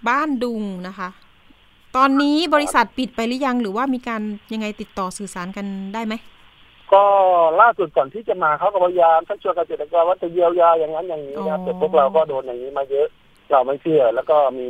[0.08, 1.08] บ้านดุงนะคะ
[1.96, 6.14] ตอนนี้บริษัทปิดไปหรือยังหรือว่ามีการยังไงติดต่อสื่อสารกันได้ไหม
[6.94, 7.04] ก็
[7.60, 13.08] ล่าสุดก่อนที่จะมาเขาก็พยายามชักชวนเกษตรกรว่าจะเยียวยาอย่างนั้นอย่างนี้นะครับอ๋อแต่พวกเราก็โดนอย่างนี้มาเยอะ
[13.50, 14.68] เราไม่เชื่อ แล้วก็มี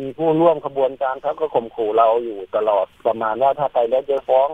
[0.00, 4.48] มีผู้ร่วมขบวนการเขาก็ข่มขู่เราอยู่ตลอดประมาณว่าถ้าไปแล้วจะฟ้อง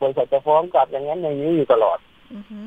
[0.00, 1.98] บริษัทจะฟ้องกลับอย่างนั้นอย่างนี้อยู่ตลอด
[2.34, 2.58] อือฮึ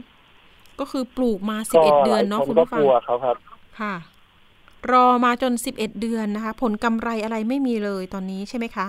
[0.79, 3.35] ก็คือปลูกมาสิบก็เอ็ดหเดือลานยเนาะคนคุณก็ผู้ฟักงลัวเขาครับ
[3.79, 3.95] ค่ะ
[4.91, 8.87] รอมาจนสิบเอ็ดเดือนนะคะ ผลกำไรอะไรไม่มีเลยตอนนี้ใช่ไหมคะ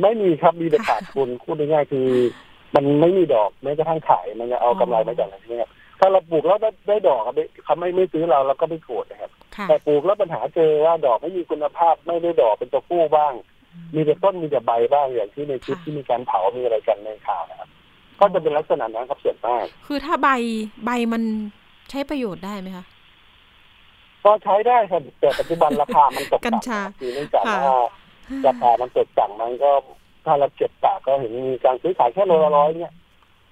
[0.00, 2.08] ไม่มีครับมีแต่ขาดทุนพูดง่ายๆคือ
[2.74, 13.32] มันไม่มีดอกแม้กระทั่งขายมันจะเอากำไรมาจากไหนเนี่ยถ้าเราปลูกแล้วได้ได้ดอกอะไม่เขาไม่ไม่ซื้อเราเราก็ไม่โกรธนะครับค่ะแต่ปลูกแล้วปัญหาเจอว่าดอกไม่มีคุณภาพไม่ได้ดอกเป็นตัวผู้บ้าง
[13.94, 17.68] มีแต่ต้นมีแต่ใบบ้างอย่างที่ในคลิปค่ะที่มีการเผามีอะไรกันในข่าวนะครับ
[18.20, 20.28] ก็จะเป็นลักษณะนั้นครับส่วนมาก คือถ้าใบ
[20.84, 21.22] ใบมัน
[21.90, 22.84] ใช้ประโยชน์ได้ไหมคะ
[24.24, 27.80] ก็ใช้ได้ครับแต่ปัจจุบันราคามันตกกัญชาต่ำคือเนื่องจากค่ะว่า
[28.46, 29.70] ราคามันตกต่ำมันก็
[30.28, 32.92] ถ้าเราเก็บตากก็เห็นมีการซื้อขายแค่โลละร้อยเนี่ย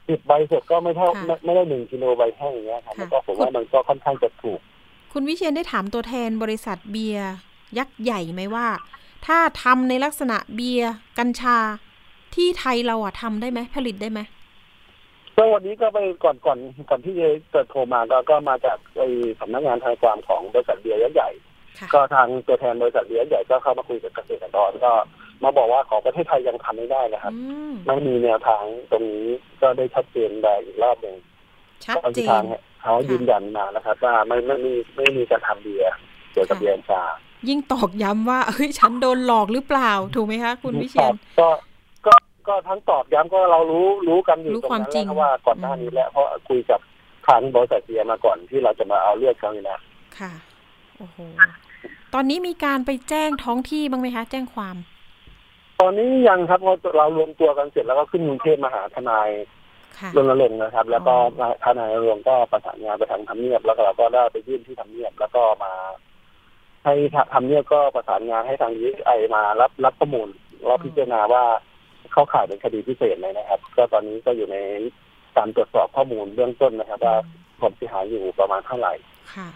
[0.09, 4.61] สิบใบสดก็ไม่เท่าค่ะไม่ไม่ได้หนึ่งกิโลใบแห้งอย่างเงี้ยครับค่ะแล้วก็ผมว่ามันก็ค่อนข้างจะถูก
[5.13, 7.33] คุณวิเชียนได้ถามตัวแทนบริษัทเบียร์
[7.79, 8.67] ยักษ์ใหญ่ไหมว่า
[9.27, 11.59] ถ้าทำในลักษณะเบียร์กัญชา
[12.35, 14.21] ที่ไทยเราอะทำได้ไหมผลิตได้ไหม
[15.37, 16.59] ก็วันนี้ก็ไปก่อนก่อน
[16.91, 19.09] ก่อนที่จะเกิดโทรมาก็ก็มาจากไอ้
[19.41, 21.31] สำนักงานทางความของบริษัทเบียร์ยักษ์ใหญ่
[21.79, 24.93] ค่ะก็ทางตัวแทนบริษัทเบียร์ยักษ์ใหญ่ก็เข้ามาคุยกับเกษตรกรก็
[25.43, 29.29] มาบอกว่าของประเทศไทยยังทำไม่ได้นะครับอืมไม่มีแนวทางตรงนี้
[29.61, 31.17] ก็ได้ชัดเจนไปอีกรอบหนึ่ง
[31.85, 32.45] ชัดตอนเจที่นทาง
[32.83, 35.91] เขายืนยันมานะครับ ว่าไม่ไม่มีไม่มีการทำเบียร์
[36.33, 37.03] เกี่ยวกับค่ะเบียร์กัญชา
[37.49, 41.49] ยิ่งตอกย้ำว่าเฮ้ยฉันโดนหลอกหรือเปล่าถูกไหมคะ คุณวิเชียนก็
[42.07, 42.15] ก็
[42.49, 46.81] ก็ทั้งตอบย้ำก็เรารู้รู้กันอยู่รู้ตรงความนั้นจริแล้วงเพราะว่าก่อนหน้านี้แล้วเพราะคุยกับ
[47.27, 49.79] ทางบริษัทเบียร์มาก่อนที่เราจะมาเอาเลือดเขาอยู่นะ
[50.19, 50.33] ค่ะ
[50.99, 51.19] โอ้โห
[52.15, 54.77] ตอนนี้มีการไปแจ้งท้องที่บ้างไหมคะ แจ้งความ
[55.81, 59.29] ตอนนี้ยังครับเพราะเรารวมตัวกันเสร็จแล้วก็ขึ้นกรุงเทพมาหาทนาย
[59.99, 61.15] ค่ะรณรงค์นะครับ แล้วก็
[61.65, 65.73] ทนายรณรงค์ก็ประสานงานไปทางทำเนียบแล้วก็เราก็ได้ไปยื่นที่ทำเนียบแล้วก็มา
[66.85, 66.95] ให้
[67.35, 70.29] ทำเนียบก็ประสานงานให้ทางยีไอมารับรับข้อมูล
[70.67, 71.45] แล้วพิจารณาว่า
[72.13, 74.57] เข้าข่ายเป็นคดีพิเศษเลยนะครับ ก็ตอนนี้ก็อยู่ใน
[75.37, 77.17] การตรวจสอบข้อมูลเบื้องต้นนะครับ ว่า
[77.61, 78.95] ความเสียหายอยู่ประมาณเท่าไหร่
[79.35, 79.49] ค่ะ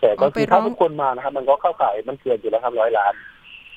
[0.00, 3.14] แต่ก็เอาไปคือถ้าร้องทุกคนมานะครับ มันก็เข้าข่ายมันเกินอยู่แล้วครับร้อยล้าน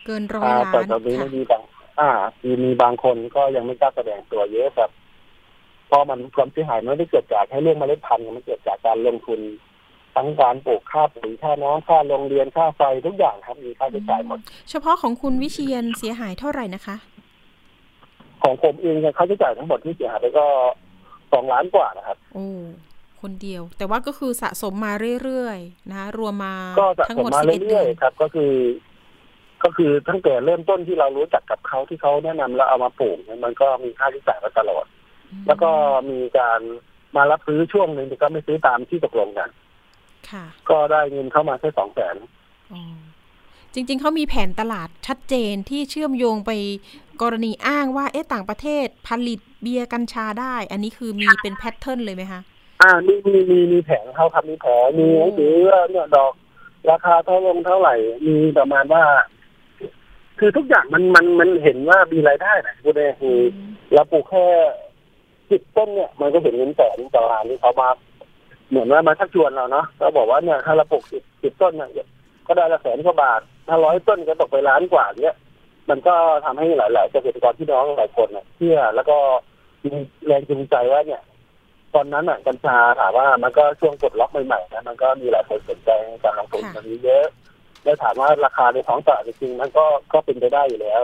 [0.05, 1.61] เกินร้อยอ่าล้านแต่ตอนนี้ค่ะไม่มีบาง
[1.99, 2.11] อ่า
[2.43, 4.89] มีมีบางคนก็ยังไม่กล้าแสดงตัวเยอะครับ
[5.87, 9.39] เพราะมันความเสียหายไม่ได้เกิดจากให้เรื่องเมล็ดพันธุ์มันเกิดจากการลงทุน
[10.15, 16.95] ทั้งการปลูกค่าปุ๋ยค่าน้ำค่าโรงเรียนค่าไฟทุกอย่างครับมีค่าใช้จ่ายหมด เฉพาะของคุณวิเชียนเสียหายเท่าไหร่นะคะ
[18.43, 20.45] ของผมเองเนี่ยค่าใช้จ่ายทั้งหมดที่เสียหายไปก็
[21.33, 22.47] สองล้านกว่านะครับโอ้
[23.21, 24.91] คนเดียว แต่ว่าก็คือสะสมมา
[25.23, 28.51] เรื่อยๆนะคะรวมมาก็สะทั้งสหมมดมาสิบเอ็ดเดืเรื่ออยนๆครับ ก็คือ
[29.63, 34.85] ก็คือตั้งแต่เริ่มต้นที่เรารู้จักกับเขาที่เขาแนะนำแล้วเอามาปลูกเนี่ยมันก็มีค่าใช้จ่ายมาตลอด
[35.47, 35.69] แล้วก็
[36.09, 36.59] มีการ
[37.15, 39.49] มารับซื้อช่วงหนึ่งแต่ก็ไม่ซื้อตามที่ตกลงกัน
[40.29, 42.15] ค่ะก็ได้เงินเข้ามาแค่สองแสน
[42.73, 42.97] อ๋อ
[43.73, 46.51] จริง ๆ เขามีแผนตลาดชัดเจนที่เชื่อมโยงไป
[47.21, 52.41] กรณีอ้างว่าเอ๊ะต่างประเทศผลิตเบียร์กัญชาได้ อันนี้คือมีเป็น pattern เลยไหมคะ
[52.81, 56.33] อ่ามีมีมีมีแผนเขาครับมีแผนมีหนังสือว่าเนี่ยดอก
[56.89, 57.95] ราคาเท่าลงเท่าไหร่
[58.27, 59.03] มีประมาณว่า
[60.39, 63.37] คือทุกอย่างมันมันมันเห็นว่ามีรายได้นะพูดง่ายๆคือ
[63.93, 64.45] เราปลูกแค่
[65.49, 67.89] สิบต้นเนี่ย มันก็เห็นเงินแสนต่อล้านที่เขามา
[68.69, 72.07] เหมือนว่ามาชักชวนเราเนาะก็บอกว่าเนี่ยถ้าเราปลูกสิบสิบต้นเนี่ย
[72.47, 75.35] ก็ได้ละแสนกว่าบาทถ้าร้อยต้นก็ตกไปล้านกว่าเนี่ย
[75.89, 79.17] มันก็ทำให้หลาย ๆ เกษตรกรที่น้องหลายคนเนี่ยเชื่อแล้วก็
[79.83, 79.89] มี
[80.25, 81.21] แรงจูงใจว่าเนี่ย
[81.95, 87.25] ตอนนั้นอะกัญชาถามว่ามันก็ช่วงกดล็อกใหม่ๆนะมันก็มีหลายคนสนใจในการลงทุนค่ะตรงนี้เยอะ
[87.87, 91.03] แล้วถามว่าราคาในท้องตลาดจริงๆมันก็ก็เป็นไปได้อยู่แล้ว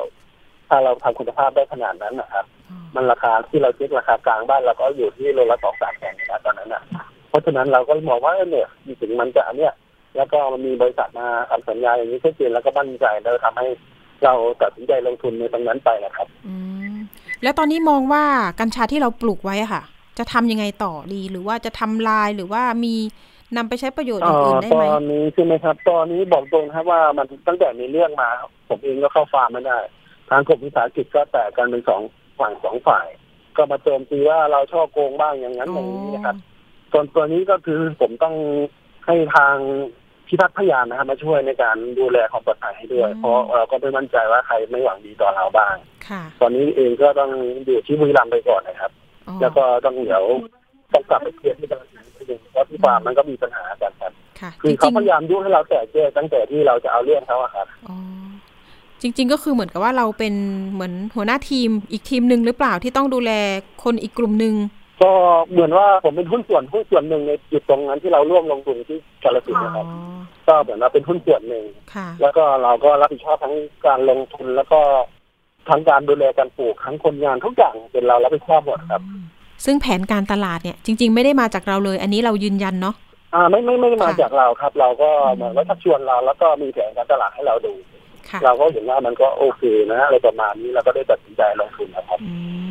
[0.69, 6.83] ถ้าเราทำคุณภาพได้ขนาดนั้นนะครับอ๋อมันราคาที่เราเช็คราคากลางบ้านเราก็อยู่ที่โลละสองสามแสนนะตอนนั้นนะ
[7.29, 8.67] เพราะฉะนั้นเราก็มองว่าเนี่ย
[9.01, 9.73] ถึงมันจะเนี่ย
[10.15, 13.67] แล้วก็มันมีบริษัทมาทำสัญญาอย่างนี้ชัดเจนแล้วก็มั่นใจแล้วทำให้
[14.23, 16.55] เราตัดสินใจลงทุนในตรงนั้นไปนะครับ อื
[16.93, 16.95] ม
[17.43, 18.23] แล้วตอนนี้มองว่า
[18.59, 19.83] กัญชาที่เราปลูกไว้อะค่ะ
[20.17, 22.95] จะทำยังไงต่อดีหรือว่าจะทำลายหรือว่ามี
[23.57, 28.29] นำไปใช้ประโยชน์อย่างอื่นได้ตไหมอนนี้ใช่ไหมครับ ตอนนี้บอกตรงนะครับว่ามันตั้งแต่มีเรื่องมา
[28.69, 29.79] ผมเองก็เข้าฟาร์มไม่ได้
[30.29, 32.01] ทางกรมวิสาหกิจก็แตกกันเป็นสอง
[32.39, 33.07] ฝั่งสองฝ่าย
[33.57, 36.37] ก็มาโจมตีว่าเราช่อโกงบ้างอย่างนั้นอย่างนี้นะครับ
[36.91, 38.35] ส่วนตัวนี้ก็คือผมต้อง
[39.05, 39.55] ให้ทาง
[40.27, 45.75] พิทักษ์พยานนะครับมาช่วยในการดูแลความปลอดภัยให้ด้วย เพราะเราก็ไม่มั่นใจว่าใครไม่หวังดีต่อเราบ้าง
[46.07, 47.31] ค่ะตอนนี้เองก็ต้อง
[47.65, 48.91] อยู่ที่บุรีรัมย์ไปก่อนนะครับ
[49.27, 50.23] อ๋อแล้วก็ต้องเดี๋ยว
[50.93, 51.92] ต้องกลับไปเคลียร์ที่ตลาด
[52.29, 57.97] นิดนึงเพราะที่ฟาร์มมันก็มีปัญหากันครับค่ะคือจเขาริงพยายามยุ่งให้เราแตกแยกตั้งแต่ที่เราจะเอาเรื่องเขาอะครับๆอ๋อ
[59.01, 60.33] จริง ๆ ก็คือเหมือนกับว่าเราเป็น
[60.71, 63.31] เหมือนหัวหน้าทีมอีกทีมหนึ่งหรือเปล่าที่ต้องดูแล
[63.83, 64.55] คนอีกกลุ่มหนึ่ง
[65.01, 65.11] ก็
[65.51, 69.85] เหมือนว่าผมเป็นหุ้นส่วนหุ้นส่วนหนึ่งในจุดตรงนั้นที่เราร่วมลงทุนที่กาลสินธุ์นะครับ
[70.47, 73.55] ก็เหมือนว่าเป็นหุ้นส่วนหนึ่งค่ะแล้วก็เราก็รับผิดชอบทั้ง
[73.87, 74.79] การลงทุนแล้วก็
[75.69, 79.01] ทั้งการดูแลการปลูกทั้งคนงานทุกอย่างเป็นเรารับผิดชอบหมดครับ
[79.65, 82.95] ซึ่งแผนการตลาดเนี่ยจริง ๆ ไม่ได้มาจากเราเลย อันนี้เรายืนยันเนาะ
[83.35, 87.73] อ่าไม่ไม่ไม่ได้มาค่ะจากเราครับ เราก็อืมเหมือนว่าชักชวนเรา แล้วก็มีแผนการตลาดให้เราดู
[88.29, 92.33] ค่ะเราก็เห็นว่ามันก็โอเคนะอะไรประมาณนี้เราก็ได้ตัดสินใจลงทุนนะครับอื
[92.67, 92.69] ม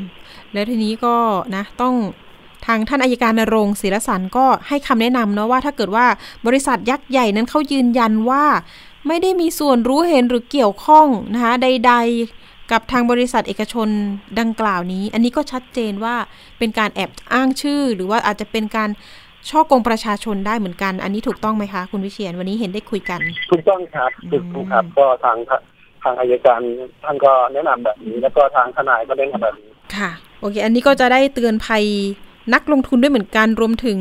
[0.52, 1.14] แล้วทีนี้ก็
[1.56, 1.94] นะต้อง
[2.66, 6.06] ทางท่านอายการนรงค์ศิรสันก็ให้คำแนะนำเนาะว่าถ้าเกิดว่า
[6.46, 8.44] บริษัทยักษ์ใหญ่นั้นเขายืนยันว่า
[9.08, 11.92] ไม่ได้มีส่วนรู้เห็นหรือเกี่ยวข้องนะคะใด
[12.26, 12.41] ๆ
[12.72, 13.88] กับทางบริษัทเอกชน
[14.40, 16.14] ดังกล่าวนี้ อันนี้ก็ชัดเจนว่า
[16.58, 18.90] เป็นการแอบอ้างชื่อ หรือว่าอาจจะเป็นการ
[19.50, 25.36] ช่อกงประชาชนได้เหมือนกัน อันนี้ถูกต้องไหมคะคุณวิเชียนวันนี้เห็นได้คุยกัน ถูกต้องครับอืมถูกต้องครับก็ทาง
[26.02, 26.60] ทางอายการ
[27.04, 31.84] ท่านก็แนะนำแบบนี้ แล้วก็ทางทนายก็แนะนำแบบนี้ค่ะ โอเค อันนี้ก็จะได้เตือนภัย
[32.54, 33.98] นักลงทุนด้วยเหมือนกันรวมถึง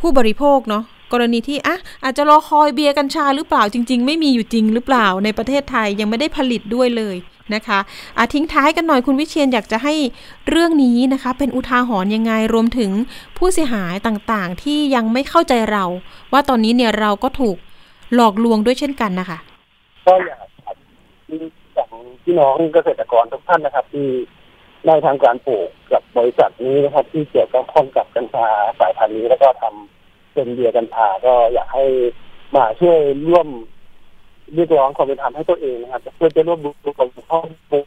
[0.00, 7.16] ผู้บริโภคเนาะกรณีที่อะอาจจะรอคอยเบียร์กัญชาหรือเปล่าจริง ๆ ไม่มีอยู่จริงหรือเปล่าในประเทศไทยยังไม่ได้ผลิตด้วยเลย
[7.54, 7.78] นะคะ
[8.18, 9.94] อาทิ้งท้ายกันหน่อยคุณวิเชียนอยากจะให้
[10.48, 12.90] เรื่องนี้นะคะ เป็นอุทาหรณ์ยังไงรวมถึง
[13.36, 15.84] ผู้เสียหายต่างๆ ที่ยังไม่เข้าใจเรา
[16.32, 17.56] ว่าตอนนี้เนี่ยเราก็ถูก
[18.14, 19.38] หลอกลวงด้วยเช่นกันนะคะ
[20.06, 20.46] ก็อยาก
[21.74, 21.90] อย่าง
[22.22, 24.08] พี่น้องเกษตรกรทุกท่านนะครับ ที่
[24.86, 28.46] ได้ทางการปลูกกับบริษัทนี้นะครับ ที่เกี่ยวกับข้องกับกัญชา
[28.80, 31.84] สายพันธุ์นี้แล้วก็ทำเป็นเบียร์กัญชาก็อยากให้
[32.56, 33.48] มาช่วยร่วม
[34.54, 37.40] เรียกร้องความเป็นธรรมให้ตัวเองนะครับเพื่อจะร่วมดูกับข้อ
[37.70, 37.86] มูล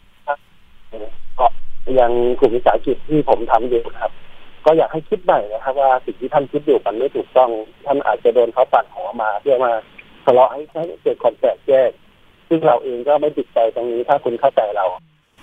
[1.39, 1.45] ก็
[1.99, 4.11] ยังกลุ่มวิสาหกิจที่ผมทำอยู่ครับ
[4.65, 7.49] ก็อยากให้คิดใหม่นะครับ ว่าสิ่งที่ท่านคิดอยู่มันไม่ถูกต้อง
[7.85, 9.71] ท่านอาจจะโดนเขาปัดหัวมา เพื่อมา
[10.25, 10.61] ทะเลาะให้
[11.03, 11.91] เกิดความแตกแยก
[12.47, 14.85] ซึ่งเราเองก็ไม่ติดใจตรงนี้ถ้าคุณเข้าใจเรา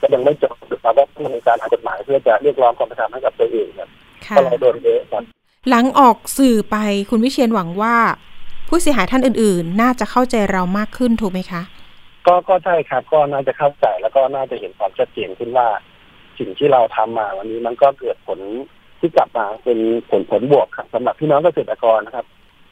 [0.01, 3.89] ก็ยังไม่จบเราก็ต้องในการหากฎหมายเพื่อจะเรียกร้องความเป็นธรรมให้กับตัวเองครับ
[4.37, 5.25] ก็เราโดนเยอะครับ
[5.69, 6.77] หลังออกสื่อไป
[7.11, 7.97] คุณวิเชียนหวังว่า
[8.68, 11.62] ผู้เสียหายท่านอื่น ๆ น่าจะเข้าใจเรามากขึ้นถูกไหมคะ
[12.27, 15.68] ก็ก็ใช่ครับ ก็น่าจะเข้าใจแล้วก็น่าจะเห็นความชัดเจนขึ้นว่า
[16.38, 18.38] สิ่งที่เราทำมาวันนี้มันก็เกิดผล
[19.00, 19.79] ที่กลับมาเป็น
[20.11, 22.27] ผลผลบวกครับสำหรับพี่น้องเกษตรกรนะครับ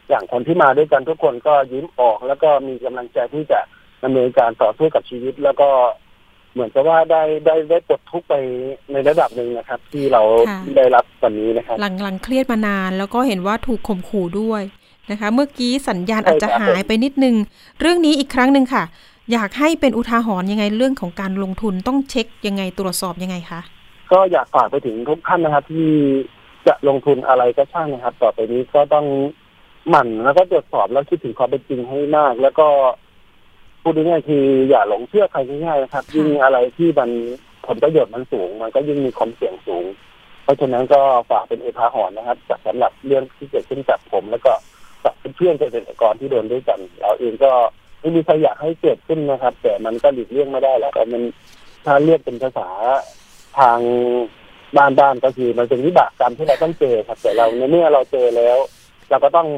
[0.08, 3.60] อย่างคนที่มาด้วยกันทุกคนก็ยิ้มออก แล้วก็มีกำลังใจที่จะ
[4.04, 5.68] ดำเนินการต่อสู้กับชีวิต แล้วก็
[6.52, 8.34] เหมือนกับว่าได้ได้ได้ปลดทุกไป
[8.92, 10.22] ในระดับหนึ่งนะครับ ที่เรา
[10.76, 14.62] ได้รับวันนี้นะครับหลังหลังเครียดมานาน แล้วก็เห็นว่าถูกข่มขู่ด้วย
[15.12, 17.34] นะคะ เมื่อกี้สัญญาณอาจจะหายไปนิดนึง
[17.80, 18.84] เรื่องนี้อีกครั้งหนึ่งค่ะ
[19.32, 23.60] อยากให้เป็นอุทาหรณ์ยังไงเรื่องของการลงทุนต้องเช็คยังไงตรวจสอบยังไงคะ
[24.12, 25.88] ก็อยากฝากไปถึงทุกท่านนะครับ ที่
[26.66, 29.06] จะลงทุนอะไรก็ช่างนะครับ ต่อไปนี้ก็ต้อง
[29.90, 32.66] หมั่นแล้วก็ตรวจสอบแล้วคิดถึงความเป็นจริงให้มาก แล้วก็
[33.82, 37.10] พูดง่ายๆคืออย่าหลงเชื่อใครง่ายๆนะครับ ยิ่งอะไรที่มัน
[37.66, 39.84] ผลประโยชน์มันสูง มันก็ยิ่งมีความเสี่ยงสูง
[40.44, 44.52] เพราะฉะนั้นก็ฝากเป็นเอทาหอนนะครับสำหรับเรื่องที่เกิดขึ้นกับผมแล้วก็
[45.04, 47.52] กับเพื่อนเกษตรกรที่โดนด้วยกัน เราเองก็
[48.00, 51.22] ไม่มีใครอยากให้เกิดขึ้นนะครับ แต่มันก็หลีกเลี่ยงไม่ได้แล้วแต่มัน
[51.84, 52.68] ถ้าเรียกเป็นภาษา
[53.58, 53.78] ทาง
[54.76, 58.56] บ้านบ้านก็คือมันเป็นวิบากกรรมที่เราต้องเจอครับ แต่เราในเมื่อเราเจอแล้ว
[59.10, 59.48] เราก็ต้อง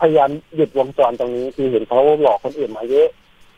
[0.00, 3.08] พยายามหยุดวงจรตรงนี้คือเห็นเขาหลอกคนอื่นมาเยอะ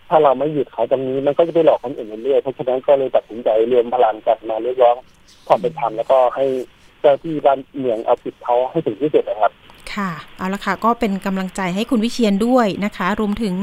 [0.09, 4.96] ถ้าเราไม่หยุดเขาตรงนี้มันก็จะไปหลอกคนอื่นเรื่อยเพราะฉะนั้นก็เลยตัดสินใจรวมพลังกันมาเรียกร้อง
[5.48, 6.44] ความเป็นธรรมแล้วก็ให้
[7.00, 9.53] เจ้าที่บ้านเมืองเอาผิดเขาให้ถึงที่สุดนะครับ
[9.94, 13.55] ค่ะ เอาละค่ะ ก็เป็นกำลังใจให้คุณวิเชียนด้วยนะคะ รวมถึง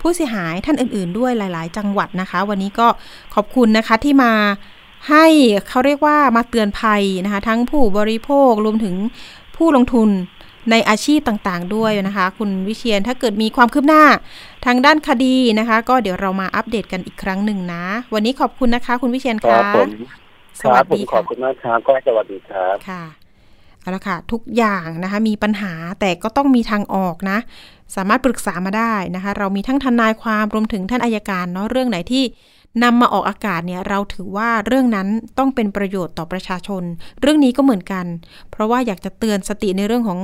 [0.00, 2.88] ผู้เสียหายท่านอื่น ๆ ด้วยหลาย ๆ จังหวัดนะคะ วันนี้ก็
[3.34, 4.32] ขอบคุณนะคะที่มา
[5.10, 5.26] ให้
[5.68, 8.94] เขาเรียกว่ามาเตือนภัยนะคะ ทั้งผู้บริโภครวมถึง
[9.56, 10.08] ผู้ลงทุน
[10.70, 14.04] ในอาชีพต่างๆ ด้วยนะคะ คุณวิเชียนถ้าเกิดมีความคืบหน้า
[14.66, 19.60] ทางด้านคดีนะคะ ก็เดี๋ยวเรามาอัปเดตกันอีกครั้งหนึ่งนะ วันนี้ขอบคุณนะคะ คุณวิเชียนค่ะ
[20.60, 23.25] สวัสดีค่ะขอบคุณมากครับก็สวัสดีครับค่ะ
[23.86, 27.38] เอาละค่ะทุกอย่างนะคะมีปัญหาแต่ก็ต้องมีทางออกนะ
[27.96, 32.24] สามารถปรึกษามาได้นะคะ เรามีทั้งทนายความรวมถึงท่านอายการเนาะเรื่องไหนที่
[32.82, 36.82] นำมาออกอากาศเนี่ยเราถือว่าเรื่องนั้นต้องเป็นประโยชน์ต่อประชาชน
[37.20, 38.06] เรื่องนี้ก็เหมือนกัน
[38.50, 40.20] เพราะว่าอยากจะเตือนสติในเรื่องของ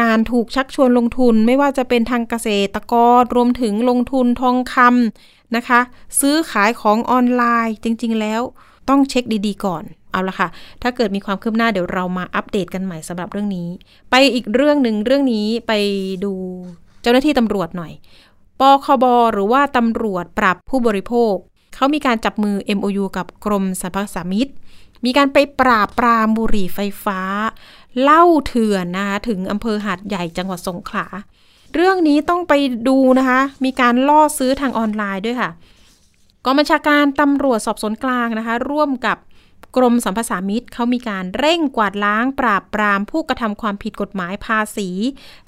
[0.00, 5.80] การถูกชักชวนลงทุน ไม่ว่าจะเป็นทางเกษตรกรรวมถึงลงทุนทองคำนะคะ
[6.20, 8.42] ซื้อขายของออนไลน์จริง ๆ แล้ว
[8.88, 10.48] ต้องเช็คดีๆก่อน เอาละค่ะ
[10.82, 13.68] ถ้าเกิดมีความคืบหน้าเดี๋ยวเรามาอัปเดตกันใหม่สำหรับเรื่องนี้
[14.10, 15.72] ไปอีกเรื่องหนึ่งเรื่องนี้ไป
[16.24, 16.32] ดู
[17.02, 17.92] เจ้าหน้าที่ตำรวจหน่อย
[18.60, 21.34] ปคบหรือว่าตำรวจปรับผู้บริโภค
[21.74, 24.48] เขามีการจับมือ MOU กับกรมสรรพสามิต
[25.04, 27.20] มีการไปปราบปรามบุหรี่ไฟฟ้า
[28.02, 31.06] เล่าเถื่อนนะคะถึงอำเภอหาดใหญ่จังหวัดสงขลา
[31.74, 32.52] เรื่องนี้ต้องไป
[32.88, 35.50] ดูนะคะ มีการล่อซื้อทางออนไลน์ด้วยค่ะ
[36.44, 39.16] กองบัญชาการตำรวจสอบสวนกลางนะคะ ร่วมกับ
[39.76, 44.88] กรมสัมภาษามิตรเขามีการเร่งกวาดล้างปราบปรามผู้กระทำความผิดกฎหมายภาษี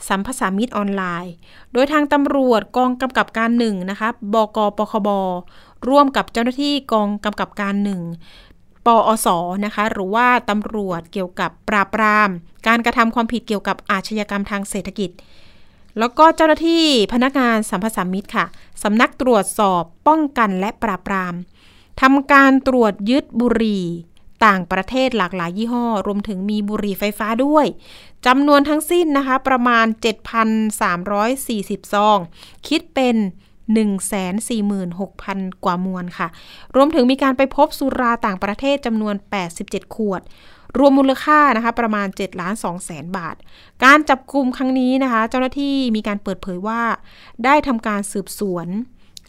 [0.08, 1.34] สัมภาษามิตรออนไลน์
[1.72, 5.08] โดยทางตำรวจกองกำกับการหนึ่งนะคะบกปคบ
[5.88, 8.00] ร่วมกับเจ้าหน้าที่กองกำกับการหนึ่ง
[8.87, 9.28] ปอส
[9.64, 12.28] นะคะหรือว่าตำรวจเกี่ยวกับปราบปราม
[12.66, 15.10] การกระทำความผิดเกี่ยวกับอาชญากรรมทางเศรษฐกิจ
[15.98, 18.46] แล้วก็เจ้าหน้าที่พนักงานสัมภาษามิตรค่ะ
[18.82, 21.34] สำนักตรวจสอบป้องกันและปราบปราม
[22.02, 23.84] ทำการตรวจยึดบุหรี่
[24.47, 27.66] ต่างประเทศหลากหลายยี่ห้อ รวมถึงมีบุหรี่ไฟฟ้าด้วย
[28.27, 29.87] จำนวนทั้งสิ้นนะคะ ประมาณ
[30.70, 32.18] 7,340 ซอง
[32.68, 33.16] คิดเป็น
[34.01, 36.29] 146,000 กว่ามวลค่ะ
[36.77, 39.14] รวมถึงมีการไปพบสุราต่างประเทศจำนวน
[39.55, 40.23] 87 ขวด
[40.79, 43.37] รวมมูลค่านะคะประมาณ7ล้าน2แสนบาท
[43.85, 46.83] การจับกลุ่มครั้งนี้นะคะ เจ้าหน้าที่มีการเปิดเผยว่า
[47.44, 48.68] ได้ทำการสืบสวน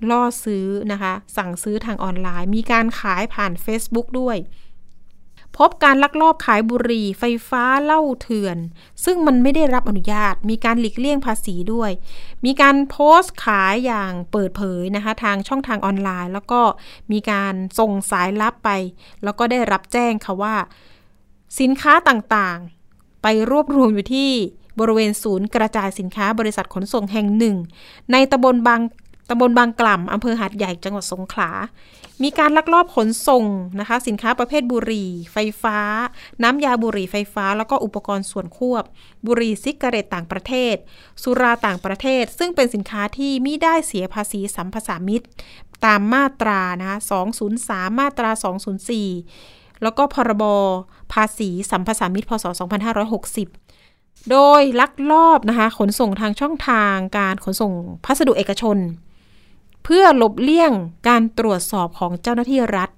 [0.10, 4.38] ล่อซื้อนะคะ สั่งซื้อทางออนไลน์ มีการขายผ่าน Facebook ด้วย
[5.58, 8.58] พบการลักลอบขายบุหรี่ ไฟฟ้าเหล้าเถื่อน
[9.06, 11.92] ซึ่งมันไม่ได้รับอนุญาต มีการหลีกเลี่ยงภาษีด้วย
[12.46, 16.62] มีการโพสต์ขายอย่างเปิดเผยนะคะ ทางช่องทางออนไลน์ แล้วก็
[17.12, 18.70] มีการส่งสายลับไป
[19.24, 20.56] แล้วก็ได้รับแจ้งค่ะว่า
[21.60, 24.32] สินค้าต่างๆ ไปรวบรวมอยู่ที่
[24.80, 27.58] บริเวณศูนย์กระจายสินค้าบริษัทขนส่งแห่งหนึ่ง
[28.12, 28.82] ในตำบลบาง
[29.30, 31.52] ตำบลบางกล่ำอำเภอหาดใหญ่จังหวัดสงขลา
[32.24, 33.46] มีการลักลอบขนส่ง
[33.80, 35.78] นะคะ สินค้าประเภทบุหรี่ ไฟฟ้า
[36.44, 38.84] น้ำยาบุหรี่ไฟฟ้า แล้วก็อุปกรณ์ส่วนควบ
[39.26, 40.76] บุหรี่ซิกเรตต่างประเทศ
[41.24, 45.26] สุราต่างประเทศ ซึ่งเป็นสินค้าที่มิได้เสียภาษีสัมภาษามิตร
[45.86, 46.98] ตามมาตรานะคะ
[47.50, 48.30] 203 มาตรา
[49.08, 50.44] 204 แล้วก็พรบ
[51.14, 52.46] ภาษีสัมภาษามิตรพศ
[53.58, 57.74] 2560โดยลักลอบนะคะขนส่งทางช่องทางการขนส่ง
[58.06, 58.78] พัสดุเอกชน
[59.86, 60.72] เพื่อหลบเลี่ยง
[61.08, 62.90] การตรวจสอบของเจ้าหน้าที่รัฐ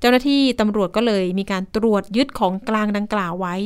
[0.00, 3.56] เจ้าหน้าที่ตำรวจก็เลยมีการตรวจยึดของกลางดังกล่าวไว้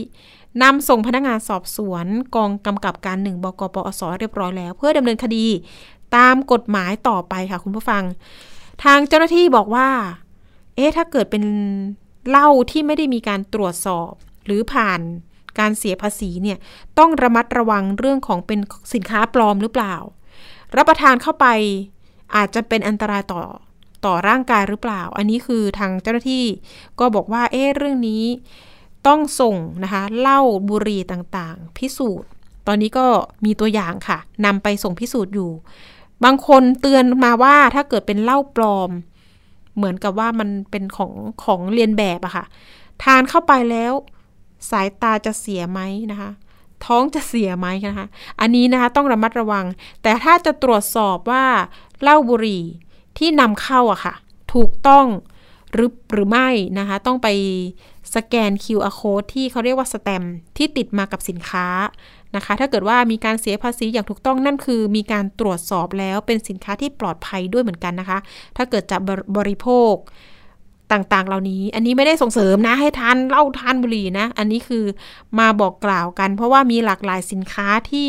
[0.63, 5.47] นำส่งพนักงานสอบสวนกองกำกับการหนึ่งบกปอสเรียบร้อยแล้ว เพื่อดำเนินคดี
[6.17, 8.03] ตามกฎหมายต่อไปค่ะคุณผู้ฟัง
[8.85, 9.89] ทางเจ้าหน้าที่บอกว่า
[10.77, 11.45] เอ๊ะถ้าเกิดเป็น
[12.29, 14.11] เหล้าที่ไม่ได้มีการตรวจสอบ
[14.47, 15.01] หรือผ่าน
[15.59, 16.59] การเสียภาษีเนี่ย
[16.99, 18.61] ต้องระมัดระวังเรื่องของเป็น
[18.95, 19.95] สินค้าปลอมหรือเปล่า
[20.77, 21.47] รับประทานเข้าไป
[22.35, 23.43] อาจจะเป็นอันตรายต่อ
[24.05, 26.45] ต่อร่างกายหรือเปล่า อันนี้คือทางเจ้าหน้าที่
[26.99, 28.25] ก็บอกว่าเอ๊ะเรื่องนี้
[29.07, 32.29] ต้องส่งนะคะเหล้าบุหรี่ต่างๆ พิสูจน์
[32.67, 33.07] ตอนนี้ก็
[33.45, 35.51] มีตัวอย่างค่ะนำไปส่งพิสูจน์อยู่
[36.25, 38.91] บางคนเตือนมาว่าถ้าเกิดเป็นเหล้าปลอม
[39.77, 41.13] เหมือนกับว่ามันเป็นของ
[41.45, 42.45] ของเรียนแบบอะค่ะ
[43.03, 43.93] ทานเข้าไปแล้ว
[44.71, 46.31] สายตาจะเสียไหมนะคะ
[46.87, 48.07] ท้องจะเสียไหมนะคะ
[48.41, 49.67] อันนี้นะคะต้องระมัดระวัง
[50.03, 51.45] แต่ถ้าจะตรวจสอบว่า
[52.03, 52.63] เหล้าบุหรี่
[53.19, 54.15] ที่นำเข้าอะค่ะ
[54.55, 55.07] ถูกต้อง
[55.73, 57.29] หรือหรือไม่นะคะ ต้องไป
[58.15, 60.23] สแกน QR code ที่เขาเรียกว่าสแตม
[60.57, 61.67] ที่ติดมากับสินค้า
[62.37, 68.19] นะคะ ถ้าเกิดว่ามีการเสียภาษีอย่างถูกต้องนั่นคือ มีการตรวจสอบแล้วเป็นสินค้าที่ปลอดภัยด้วยเหมือนกันนะคะ
[68.57, 68.97] ถ้าเกิดจะ
[69.37, 69.95] บริโภค
[70.93, 74.85] ต่างๆ เหล่านี้ อันนี้ไม่ได้ส่งเสริมนะ ให้ทานเหล้าทานบุหรี่นะ อันนี้คือ
[75.39, 78.09] มาบอกกล่าวกัน เพราะว่ามีหลากหลายสินค้าที่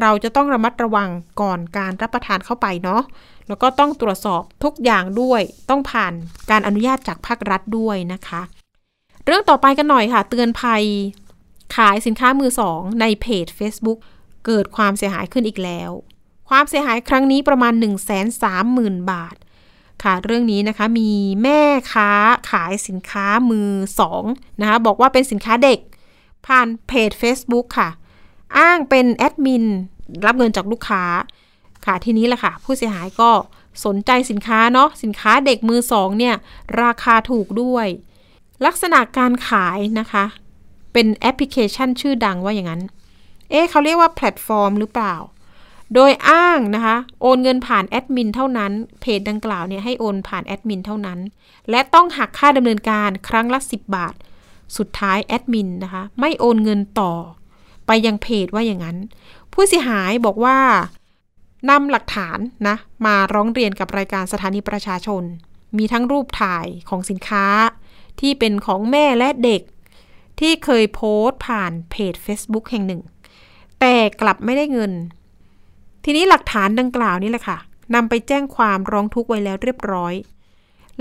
[0.00, 3.02] เราจะต้องระมัดระวังก่อนการรับประทานเข้าไปเนาะ
[3.48, 6.12] แล้วก็ต้องตรวจสอบทุกอย่างด้วย ต้องผ่าน
[6.50, 8.42] การอนุญาตจากภาครัฐด้วยนะคะ
[9.24, 10.84] เรื่องต่อไปกันหน่อยค่ะ เตือนภัย
[11.76, 13.98] ขายสินค้ามือสองในเพจ Facebook
[14.46, 15.90] เกิดความเสียหายขึ้นอีกแล้ว
[16.48, 19.36] ความเสียหายครั้งนี้ประมาณ 1 3 0 0 0 0 บาท
[20.04, 21.10] ค่ะ เรื่องนี้นะคะมี
[21.42, 21.60] แม่
[21.92, 22.10] ค้า
[22.50, 23.70] ขายสินค้ามือ
[24.00, 24.22] สอง
[24.60, 25.78] นะคะบอกว่าเป็นสินค้าเด็ก
[26.46, 27.88] ผ่านเพจ Facebook ค่ะ
[28.56, 29.64] อ้างเป็นแอดมิน
[30.26, 31.04] รับเงินจากลูกค้า
[31.84, 33.30] ค่ะทีนี้แหละค่ะ ผู้เสียหายก็
[33.84, 36.34] สนใจสินค้าเนาะสินค้าเด็กมือสองเนี่ย
[36.82, 37.86] ราคาถูกด้วย
[38.66, 40.24] ลักษณะการขายนะคะ
[40.92, 42.82] เป็นแอปพลิเคชันชื่อดังว่าอย่างนั้น
[43.50, 45.14] เอ๊เขาเรียกว่าแพลตฟอร์มหรือเปล่า
[45.94, 51.18] โดยอ้างนะคะ โอนเงินผ่านแอดมินเท่านั้น เพจดังกล่าวเนี่ยให้โอนผ่านแอดมินเท่านั้น
[51.70, 54.14] และต้องหักค่าดำเนินการครั้งละ 10 บาท
[54.76, 57.12] สุดท้ายแอดมินนะคะ ไม่โอนเงินต่อ
[57.88, 58.96] ไปยังเพจว่าอย่างนั้น
[59.52, 60.58] ผู้เสียหายบอกว่า
[61.70, 65.22] นำหลักฐานนะ มาร้องเรียนกับรายการสถานีประชาชน
[65.78, 67.46] มีทั้งรูปถ่ายของสินค้า
[68.20, 69.62] ที่เป็นของแม่และเด็ก
[70.40, 73.02] ที่เคยโพสต์ผ่านเพจ Facebook แห่งหนึ่ง
[73.80, 74.92] แต่กลับไม่ได้เงิน
[76.04, 77.58] ทีนี้หลักฐานดังกล่าวนี่แหละค่ะ
[77.94, 80.14] นำไปแจ้งความร้องทุกข์ไว้แล้วเรียบร้อย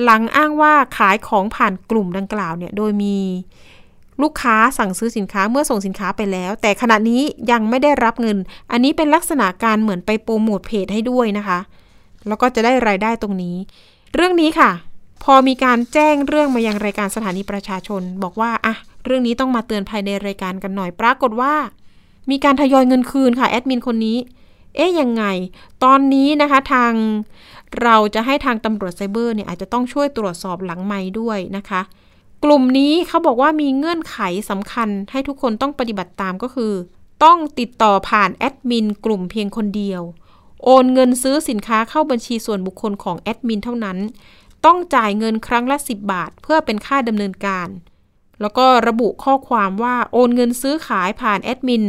[0.04, 3.17] หลังอ้างว่าขายของผ่านกลุ่มดังกล่าวเนี่ย โดยมี
[4.22, 8.38] ลูกค้าสั่งซื้อสินค้าเมื่อส่งสินค้าไปแล้ว แต่ขณะนี้ยังไม่ได้รับเงิน
[8.72, 11.60] อันนี้เป็นลักษณะการเหมือนไปโปรโมทเพจให้ด้วยนะคะ
[12.28, 13.56] แล้วก็จะได้รายได้ตรงนี้
[14.16, 14.72] เรื่องนี้ค่ะ
[15.24, 18.76] พอมีการแจ้งเรื่องมายังรายการสถานีประชาชน บอกว่าอะ
[19.06, 21.54] เรื่องนี้ต้องมาเตือนภายในรายการกันหน่อยปรากฏว่า
[22.30, 24.18] มีการทยอยเงินคืนค่ะแอดมินคนนี้
[24.76, 25.24] เอ๊ยยังไง
[25.84, 26.94] ตอนนี้นะคะทาง
[27.84, 31.82] เราจะให้ทางตำรวจไซเบอร์เนี่ยอาจจะต้องช่วยตรวจสอบหลังไม้ด้วยนะคะ
[32.43, 34.17] กลุ่มนี้เขาบอกว่ามีเงื่อนไข
[34.50, 36.73] สำคัญให้ทุกคนต้องปฏิบัติตามก็คือ
[37.23, 40.02] ต้องติดต่อผ่านแอดมินกลุ่มเพียงคนเดียว
[40.63, 43.98] โอนเงินซื้อสินค้าเข้าบัญชีส่วนบุคคลของแอดมินเท่านั้น
[44.65, 47.67] ต้องจ่ายเงินครั้งละ 10 บาท เพื่อเป็นค่าดำเนินการ
[48.42, 51.83] แล้วก็ระบุข้อความว่าโอนเงินซื้อขายผ่านแอดมิน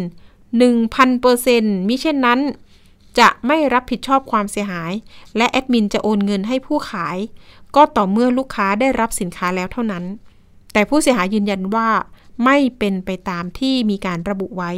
[1.12, 2.40] 1,000%มิเช่นนั้น
[3.18, 4.92] จะไม่รับผิดชอบความเสียหาย
[5.36, 7.16] และแอดมินจะโอนเงินให้ผู้ขาย
[7.76, 10.04] ก็ต่อเมื่อลูกค้าได้รับสินค้าแล้วเท่านั้น
[10.72, 11.88] แต่ผู้เสียหายยืนยันว่า
[12.44, 14.72] ไม่เป็นไปตามที่มีการระบุไว้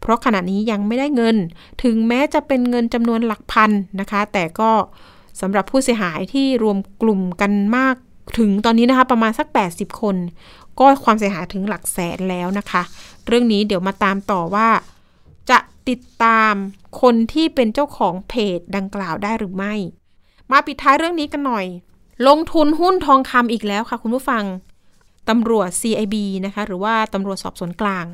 [0.00, 1.36] เพราะขณะนี้ยังไม่ได้เงิน
[1.82, 3.70] ถึงแม้จะเป็นเงินจำนวนหลักพัน
[4.00, 4.70] นะคะ แต่ก็
[5.40, 7.96] สำหรับผู้เสียหายที่รวมกลุ่มกันมาก
[8.38, 10.16] ถึงตอนนี้นะคะประมาณสัก 80 คน
[10.78, 12.82] ก็ความเสียหายถึงหลักแสนแล้วนะคะ
[13.26, 14.68] เรื่องนี้เดี๋ยวมาตามต่อว่า
[15.50, 15.58] จะ
[15.88, 16.54] ติดตาม
[17.00, 19.74] คนที่เป็นเจ้าของเพจดังกล่าวได้หรือไม่
[20.50, 21.66] มาปิดท้ายเรื่องนี้กันหน่อย
[22.28, 24.44] ลงทุนหุ้นทองคำอีกแล้วค่ะคุณผู้ฟัง
[25.28, 26.14] ตำรวจ CIB
[26.46, 28.06] นะคะหรือว่าตำรวจสอบสวนกลาง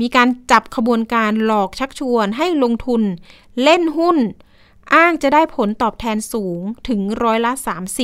[0.00, 3.02] มีการจับขบวนการหลอกชักชวนให้ลงทุน
[3.62, 4.18] เล่นหุ้น
[4.94, 7.52] อ้างจะได้ผลตอบแทนสูงถึงร้อยละ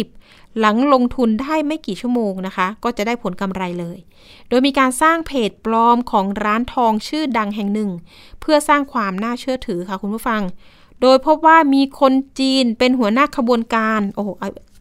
[0.05, 3.99] 30 หลังลงทุนได้ไม่กี่ชั่วโมงนะคะ ก็จะได้ผลกำไรเลย
[4.49, 7.91] โดยมีการสร้างเพจปลอมของร้านทองชื่อดังแห่งหนึ่ง
[8.41, 10.43] เพื่อสร้างความน่าเชื่อถือค่ะคุณผู้ฟัง
[11.03, 14.29] โดยพบว่ามีคนจีนเป็นหัวหน้าขบวนการ โอ้โห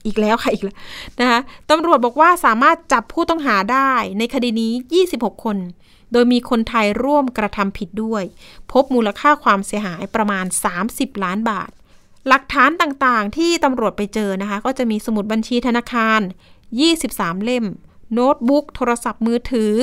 [0.07, 0.75] อีกแล้วค่ะอีกแล้ว
[1.19, 1.39] นะคะ
[1.69, 4.73] ตำรวจบอกว่าสามารถจับผู้ต้องหาได้ในคดีนี้
[5.13, 5.57] 26 คน
[6.11, 8.23] โดยมีคนไทยร่วมกระทำผิดด้วย
[8.71, 10.45] พบมูลค่าความเสียหายประมาณ
[10.83, 11.69] 30 ล้านบาท
[12.27, 16.19] หลักฐานต่างๆ ที่ตำรวจไปเจอนะคะ ก็จะมีสมุดบัญชีธนาคาร
[16.87, 17.65] 23 เล่ม
[18.13, 19.73] โน้ตบุ๊กโทรศัพท์มือถือ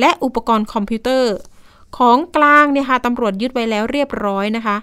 [0.00, 1.34] และอุปกรณ์คอมพิวเตอร์
[1.98, 4.76] ของกลางเนี่ยค่ะตำรวจยึดไว้แล้วเรียบร้อยนะคะ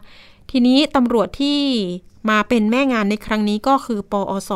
[0.51, 1.59] ทีนี้ตำรวจที่
[2.29, 4.51] มาเป็นแม่งานในครั้งนี้ก็คือ ปอส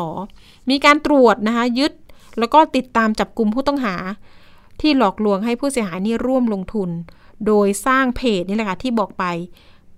[0.70, 1.92] มีการตรวจนะคะยึด
[2.38, 3.94] แล้วก็ติดตามจับกลุ่มผู้ต้องหา
[4.80, 6.90] ที่หลอกลวงให้ผู้เสียหายนี่ร่วมลงทุน
[7.46, 9.24] โดยสร้างเพจนี่แหละค่ะที่บอกไป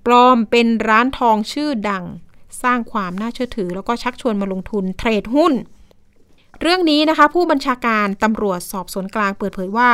[0.07, 2.05] ปลอมเป็นร้านทองชื่อดัง
[2.63, 5.53] สร้างความน่าเชื่อถือ แล้วก็ชักชวนมาลงทุนเทรดหุ้น
[6.61, 9.91] เรื่องนี้นะคะ ผู้บัญชาการตำรวจสอบสวนกลางเปิดเผยว่า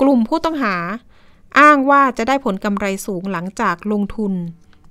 [0.00, 0.76] กลุ่มผู้ต้องหา
[1.58, 4.32] อ้างว่าจะได้ผลกำไรสูงหลังจากลงทุน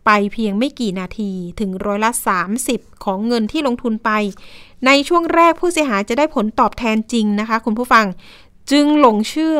[0.05, 2.11] ไปเพียงไม่กี่นาทีถึงร้อยละ
[2.57, 4.11] 30 ของเงินที่ลงทุนไป
[4.85, 8.05] ในช่วงแรกผู้เสียหายจะได้ผลตอบแทนจริงนะคะ คุณผู้ฟัง
[8.71, 9.59] จึงหลงเชื่อ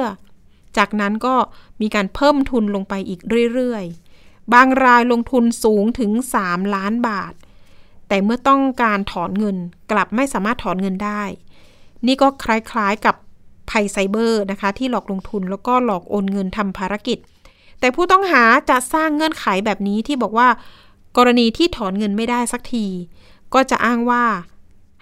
[0.78, 1.36] จากนั้นก็
[1.82, 3.20] มีการเพิ่มทุนลงไปอีก
[3.54, 6.12] เรื่อยๆ บางรายลงทุนสูงถึง
[6.44, 7.34] 3 ล้านบาท
[8.08, 9.58] แต่เมื่อต้องการถอนเงิน
[9.92, 11.24] กลับไม่สามารถถอนเงินได้
[12.06, 13.16] นี่ก็คล้ายๆกับ
[13.70, 17.18] ภัยไซเบอร์นะคะ ที่หลอกลงทุนแล้วก็หลอกโอนเงินทำภารกิจ
[17.80, 20.50] แต่ผู้ต้องหาจะสร้างเงื่อนไขแบบนี้ที่บอกว่า
[21.18, 22.86] กรณีที่ถอนเงินไม่ได้สักที
[23.54, 24.26] ก็จะอ้างว่า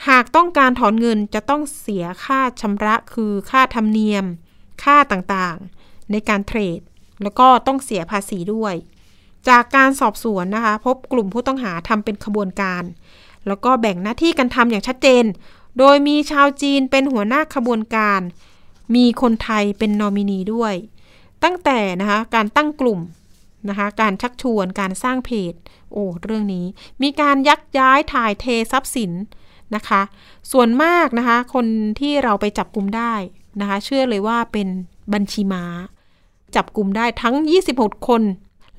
[0.08, 4.26] หากต้องการถอนเงินจะต้องเสียค่าชำระคือค่าธรรมเนียม
[4.84, 6.80] ค่าต่างๆ ในการเทรด
[7.24, 8.76] แล้วก็ต้องเสียภาษีด้วย
[9.50, 12.84] จากการสอบสวนนะคะ พบกลุ่มผู้ต้องหาทำเป็นขบวนการ
[13.48, 15.24] แล้วก็แบ่งหน้าที่กันทำอย่างชัดเจน
[15.80, 18.22] โดยมีชาวจีนเป็นหัวหน้าขบวนการ
[18.96, 20.74] มีคนไทยเป็นนอมินีด้วย
[21.44, 23.00] ตั้งแต่นะคะการตั้งกลุ่ม
[23.70, 25.54] นะคะการชักชวนการสร้างเพจ
[25.92, 26.66] โอ้เรื่องนี้
[27.04, 29.12] มีการยักย้ายถ่ายเททรัพย์สิน
[29.76, 30.02] นะคะ
[30.52, 31.66] ส่วนมากนะคะคน
[32.00, 33.14] ที่เราไปจับกลุ่มได้
[33.62, 34.68] นะคะเชื่อเลยว่าเป็น
[35.14, 35.64] บัญชีม้า
[36.56, 37.36] จับกลุ่มได้ทั้ง
[37.72, 38.22] 26 คน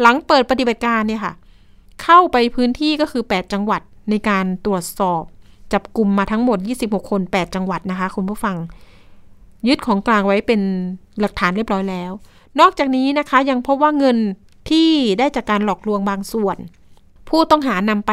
[0.00, 1.34] หลังเปิดปฏิบัติการเนี่ยค่ะ
[2.02, 5.22] เข้าไปพื้นที่ก็คือ 8 จังหวัดในการตรวจสอบ
[5.72, 8.56] จับกลุ่มมาทั้งหมด 26 คน 8 จังหวัดนะคะ คุณผู้ฟัง
[9.68, 10.60] ยึดของกลางไว้เป็น
[11.20, 12.12] หลักฐานเรียบร้อยแล้ว
[12.60, 14.18] นอกจากนี้นะคะยังพบว่าเงิน
[14.70, 16.56] ที่ได้จากการหลอกลวงบางส่วน
[17.28, 18.12] ผู้ต้องหานำไป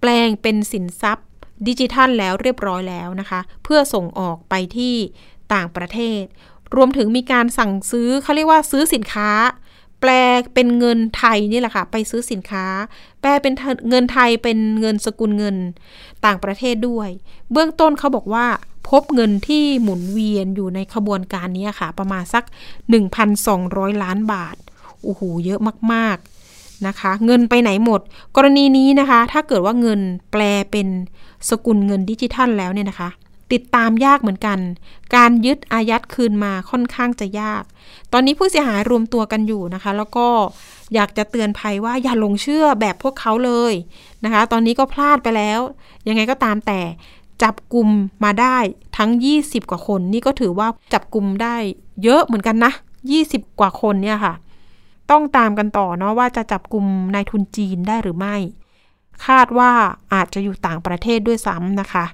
[0.00, 1.26] แปลงเป็นสินทรัพย์
[1.68, 4.94] ดิจิทัลแล้วเรียบร้อยแล้วนะคะ เพื่อส่งออกไปที่
[5.54, 6.22] ต่างประเทศ
[6.76, 9.30] รวมถึงมีการสั่งซื้อเขาเรียกว่าซื้อสินค้า
[10.02, 10.10] แปล
[10.54, 12.66] เป็นเงินไทยนี่แหละค่ะ ไปซื้อสินค้า
[13.20, 13.52] แปลเป็น
[13.88, 15.56] เงินไทยเป็นเงินสกุลเงิน
[16.24, 17.08] ต่างประเทศด้วย
[17.52, 18.46] เบื้องต้นเขาบอกว่า
[18.88, 22.44] พบเงินที่หมุนเวียนอยู่ในขบวนการนี้ค่ะ ประมาณสัก
[23.24, 24.56] 1,200 ล้านบาท
[25.02, 25.60] โอ้โห เยอะ
[25.92, 28.00] มากๆนะคะ เงินไปไหนหมด
[28.36, 30.00] กรณีนี้นะคะ ถ้าเกิดว่าเงิน
[30.32, 30.88] แปลเป็น
[31.48, 33.08] สกุลเงินดิจิทัลแล้วเนี่ยนะคะ
[33.52, 34.58] ติดตามยากเหมือนกัน
[35.16, 37.62] การยึดอายัดคืนมาค่อนข้างจะยาก
[38.12, 40.26] ตอนนี้ผู้เสียหายรวมตัวกันอยู่นะคะ แล้วก็
[40.94, 43.72] อยากจะเตือนภัยว่าอย่าลงเชื่อแบบพวกเขาเลย
[44.24, 45.60] นะคะ ตอนนี้ก็พลาดไปแล้ว
[46.08, 46.80] ยังไงก็ตามแต่
[47.42, 47.88] จับกลุ่ม
[48.24, 48.56] มาได้
[48.98, 51.56] ทั้ง 20 กว่าคน นี่ก็ถือว่าจับกลุ่มได้
[52.02, 52.72] เยอะเหมือนกันนะ
[53.16, 54.34] 20 กว่าคนเนี่ยค่ะ
[55.10, 58.36] ต้องตามกันต่อเนาะว่าจะจับกลุ่มนายทุนจีนได้หรือไม่
[59.26, 59.70] คาดว่า
[60.14, 62.04] อาจจะอยู่ต่างประเทศด้วยซ้ำนะคะ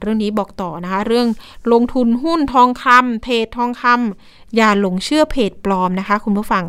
[0.00, 1.28] เรื่องนี้บอกต่อนะคะ เรื่อง
[1.72, 6.64] ลงทุนหุ้นทองคำเพจทองคำอย่าหลงเชื่อเพจปลอมนะคะ คุณผู้ฟัง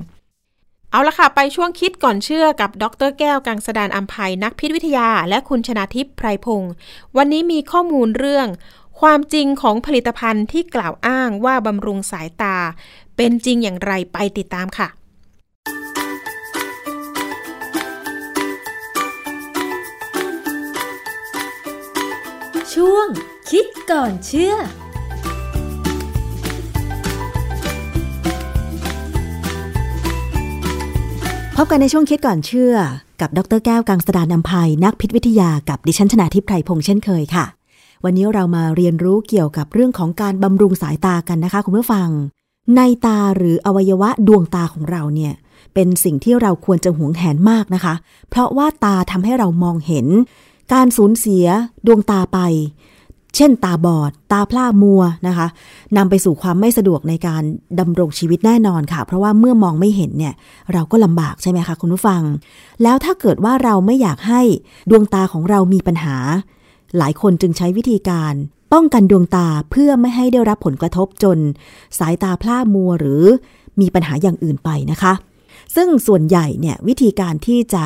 [0.92, 6.72] เอาละค่ะ ไปช่วงคิดก่อนเชื่อกับดรแก้วกังสดานอัมภัยนักพิษวิทยา และคุณชนาทิพย์ไพรพงศ์
[7.18, 8.48] วันนี้มีข้อมูลเรื่อง
[9.02, 12.58] ความจริงของผลิตภัณฑ์ที่กล่าวอ้างว่าบำรุงสายตา
[13.18, 14.88] เป็นจริงอย่างไรไปติดตามค่ะ
[23.02, 23.10] วง
[23.52, 24.54] คิดก่อนเชื่อ
[31.56, 32.76] พบกันในช่วงคิดก่อนเชื่อ
[33.22, 37.46] กับดรแก้วกังสดานนภัยนักพิษวิทยากับดิฉันชนาทิพไพรพงษ์เช่นเคยค่ะ
[38.04, 42.10] วันนี้เรามาเรียนรู้เกี่ยวกับเรื่องของการบำรุงสายตากันนะคะ คุณผู้ฟัง
[42.76, 45.34] ในตาหรืออวัยวะดวงตาของเราเนี่ย
[45.74, 47.94] เป็นสิ่งที่เราควรจะหวงแหนมากนะคะ
[48.30, 50.08] เพราะว่าตาทำให้เรามองเห็น
[50.74, 51.46] การสูญเสีย
[51.88, 52.40] ดวงตาไป
[53.36, 55.48] เช่นตาบอด ตาพร่ามัวนะคะ
[55.98, 57.44] นำไปสู่ความไม่สะดวกในการ
[57.80, 60.34] ดำรงชีวิตแน่นอนค่ะ เพราะว่าเมื่อมองไม่เห็นเนี่ย
[60.74, 62.22] เราก็ลำบากใช่ไหมคะคุณผู้ฟัง
[62.84, 64.42] แล้วถ้าเกิดว่าเราไม่อยากให้
[64.90, 66.16] ดวงตาของเรามีปัญหา
[66.98, 68.34] หลายคนจึงใช้วิธีการ
[68.74, 71.38] ป้องกันดวงตาเพื่อไม่ให้ได้รับผลกระทบจน
[72.00, 73.24] สายตาพร่ามัวหรือ
[73.82, 75.14] มีปัญหาอย่างอื่นไปนะคะ
[75.76, 77.84] ซึ่งส่วนใหญ่เนี่ยวิธีการที่จะ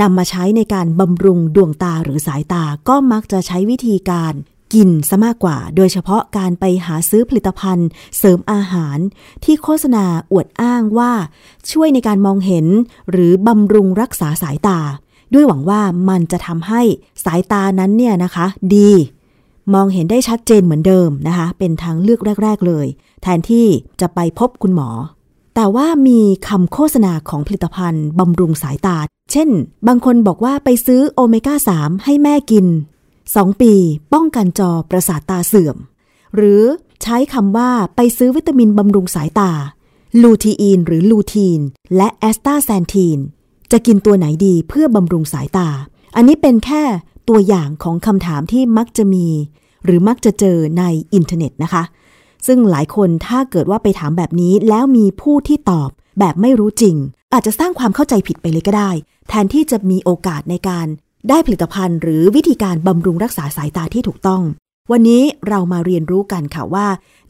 [0.00, 4.34] นำมาใช้ในการบำรุงดวงตาหรือสายตาก็มักจะใช้วิธีการ
[4.74, 7.88] กินซะมากกว่า โดยเฉพาะการไปหาซื้อผลิตภัณฑ์
[8.18, 8.98] เสริมอาหาร
[9.44, 11.12] ที่โฆษณาอวดอ้างว่า
[11.70, 12.66] ช่วยในการมองเห็น
[13.10, 14.80] หรือบำรุงรักษาสายตา
[15.34, 16.82] ด้วยหวังว่ามันจะทำให้
[17.24, 18.90] สายตานั้นเนี่ยนะคะ ดี
[19.74, 22.86] มองเห็นได้ชัดเจนเหมือนเดิมนะคะ เป็นทางเลือกแรก ๆ เลย
[23.22, 23.66] แทนที่
[24.00, 24.90] จะไปพบคุณหมอ
[25.54, 28.96] แต่ว่ามีคำโฆษณาของผลิตภัณฑ์บำรุงสายตา
[29.32, 29.48] เช่น
[29.86, 32.66] บางคนบอกว่าไปซื้อโอเมก้า 3 ให้แม่กิน
[33.36, 33.74] 2 ปี
[34.12, 35.76] ป้องกันจอประสาทตาเสื่อม
[36.34, 36.62] หรือ
[37.02, 39.50] ใช้คำว่าไปซื้อวิตามินบำรุงสายตา
[40.22, 41.60] ลูทีอีนหรือลูทีน
[41.96, 43.18] และแอสตาแซนทีน
[43.72, 45.68] จะกินตัวไหนดีเพื่อบำรุงสายตา
[46.16, 46.82] อันนี้เป็นแค่
[47.28, 49.26] ตัวอย่างของคำถามที่มักจะมี
[49.84, 51.82] หรือมักจะเจอในอินเทอร์เน็ตนะคะ
[52.46, 56.96] ซึ่งหลายคนถ้าเกิดว่าไปถามแบบนี้แล้วมีผู้ที่ตอบแบบไม่รู้จริง
[57.32, 58.90] อาจจะสร้างความเข้าใจผิดไปเลยก็ได้
[59.28, 60.86] แทนที่จะมีโอกาสในการ
[61.28, 64.42] ได้ผลิตภัณฑ์หรือวิธีการบำรุงรักษาสายตาที่ถูกต้อง
[64.92, 66.86] วันนี้เรามาเรียนรู้กันค่ะว่า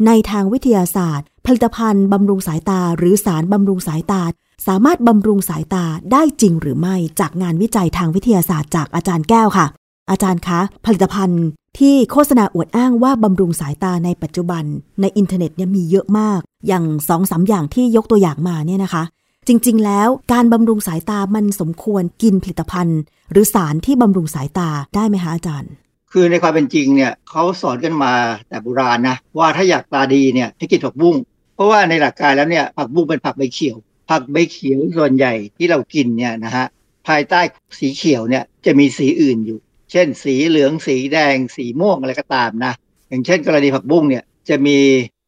[0.06, 4.22] ในทางวิทยาศาสตร์ ผลิตภัณฑ์บำรุงสายตา หรือสารบำรุงสายตา
[4.66, 9.66] สามารถบำรุงสายตาได้จริงหรือไม่จากงานวิจัยทางวิทยาศาสตร์จากอาจารย์แก้วค่ะ
[10.10, 11.44] อาจารย์คะผลิตภัณฑ์
[11.78, 14.64] ที่โฆษณาอวดอ้างว่าบำรุงสายตาในปัจจุบัน
[15.00, 19.02] ในอินเทอร์เน็ตเนี่ยมีเยอะมาก อย่างสองสาอย่างที่ยกตัวอย่างมาเนี่ยนะคะ
[19.48, 23.00] จริง ๆ แล้วการบำรุงสายตามันสมควรกินผลิตภัณฑ์
[23.32, 25.72] หรือสารที่บำรุงสายตาได้ไหมคะอาจารย์
[26.12, 28.12] คือในความเป็นจริงเนี่ยเขาสอนกันมา
[28.48, 31.16] แต่โบราณนะว่าถ้าอยากตาดีเนี่ยให้กินผักบุ้ง
[31.54, 33.76] เพราะว่าในหลักการแล้วเนี่ยผักบุ้งเป็นผักใบเขียว
[34.10, 36.66] ผักใบเขียวส่วนใหญ่ที่เรากินเนี่ยนะฮะ
[37.08, 37.40] ภายใต้
[37.78, 39.58] สีเขียวเนี่ยจะมีสีอื่นอยู่
[39.92, 42.72] เช่น สีเหลืองสีแดง สีม่วงอะไรก็ตามนะ
[43.08, 44.78] อย่างเช่น กรณีผักบุ้งเนี่ยจะมี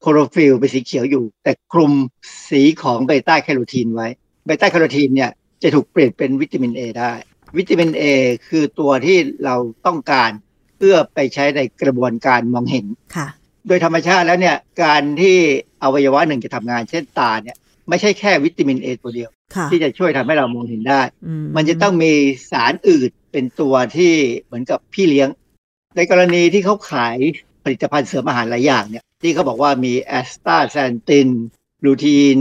[0.00, 1.92] คลอโรฟิลล์เป็นสีเขียวอยู่ แต่คลุม
[2.50, 4.08] สีของเบต้าแคโรทีนไว้
[4.46, 5.30] เบต้าแคโรทีนเนี่ย
[5.62, 7.12] จะถูกเปลี่ยนเป็นวิตามิน A ได้
[7.56, 8.02] วิตามิน A
[8.48, 10.30] คือตัวที่เราต้องการ
[10.78, 12.86] เพื่อไปใช้ในกระบวนการมองเห็น
[13.16, 13.28] ค่ะ
[13.66, 15.36] โดยธรรมชาติแล้วเนี่ยการที่
[15.82, 17.56] อวัยวะหนึ่งจะทำงานเช่นตาเนี่ย
[17.88, 22.12] ไม่ใช่แค่วิตามิน A ตัวเดียวค่ะที่จะช่วยทำให้เรามองเห็นได้อืมันจะต้องมี
[22.50, 24.14] สารอื่นเป็นตัวที่
[24.46, 25.28] เหมือนกับพี่เลี้ยง
[25.96, 27.16] ในกรณีที่เขาขาย
[27.64, 31.28] ผลิตภัณฑ์เสริมอาหารหลายอย่างเนี่ย ที่เขาบอกว่ามีแอสตาแซนธิน
[31.84, 32.36] ลูทีน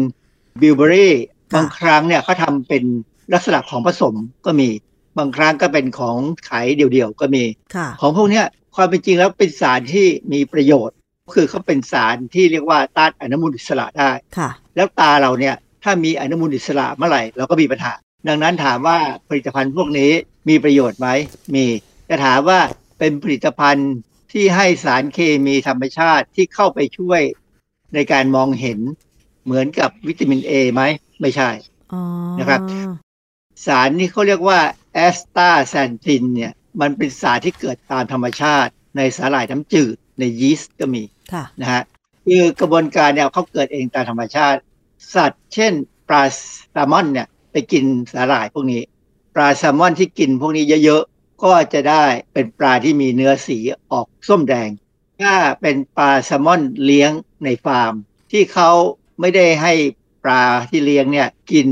[0.62, 1.16] บิลเบอร์รี่
[1.56, 2.84] บางครั้งเนี่ยเขาทำเป็น
[3.34, 4.16] ลักษณะของผสม
[4.46, 4.70] ก็มี
[5.18, 6.18] บางครั้งก็เป็นของ
[6.50, 7.44] ขายเดี่ยวๆก็มี
[7.76, 10.96] ค่ะของพวกเนี้ยความเป็นจริงแล้วเป็นสารที่มีประโยชน์
[11.34, 17.94] คือเขาเป็นสารที่เรียกว่าต้านอนุมูลอิสระได้ค่ะแล้วตาเราเนี่ยถ้ามีอนุมูลอิสระเมื่อไหร่เราก็มีปัญหา
[18.28, 18.98] ดังนั้นถามว่า
[19.30, 20.12] ผลิตภัณฑ์พวกนี้
[20.50, 21.08] มีประโยชน์ไหม
[21.56, 21.66] มี
[22.10, 22.60] จะถามว่า
[23.00, 23.92] เป็นผลิตภัณฑ์
[24.32, 27.22] ที่ให้สารเคมีธรรมชาติที่เข้าไปช่วย
[27.94, 28.80] ในการมองเห็น
[29.46, 30.82] เหมือนกับวิตามินเอไหม
[31.22, 31.50] ไม่ใช่
[31.94, 32.02] อ๋อ
[32.40, 32.62] นะครับ
[33.66, 34.60] สารที่เขาเรียกว่า
[34.94, 36.52] แอสตาแซนตินเนี่ย
[36.82, 41.04] มันเป็นสารที่เกิดตามธรรมชาติ ในสาหร่ายน้ำจืด ในยีสต์ก็มี
[41.34, 41.84] ค่ะนะฮะ
[42.26, 44.60] คือกระบวนการเนี่ยเขาเกิดเองตามธรรมชาติ
[45.16, 45.74] สัตว์ เช่น
[46.08, 46.24] ปลา
[46.72, 48.82] แซลมอนเนี่ย ไปกินสาหร่ายพวกนี้
[49.36, 53.58] ปลาแซลมอนที่กินพวกนี้เยอะๆ ก็จะได้เป็นปลาที่มีเนื้อสี
[53.92, 54.70] ออกส้มแดง
[55.22, 57.12] ถ้าเป็นปลาแซลมอนเลี้ยง
[57.44, 57.94] ในฟาร์ม
[58.32, 58.72] ที่เขา
[59.20, 59.74] ไม่ได้ให้
[60.24, 61.68] ปลาที่เลี้ยงเนี่ยกิน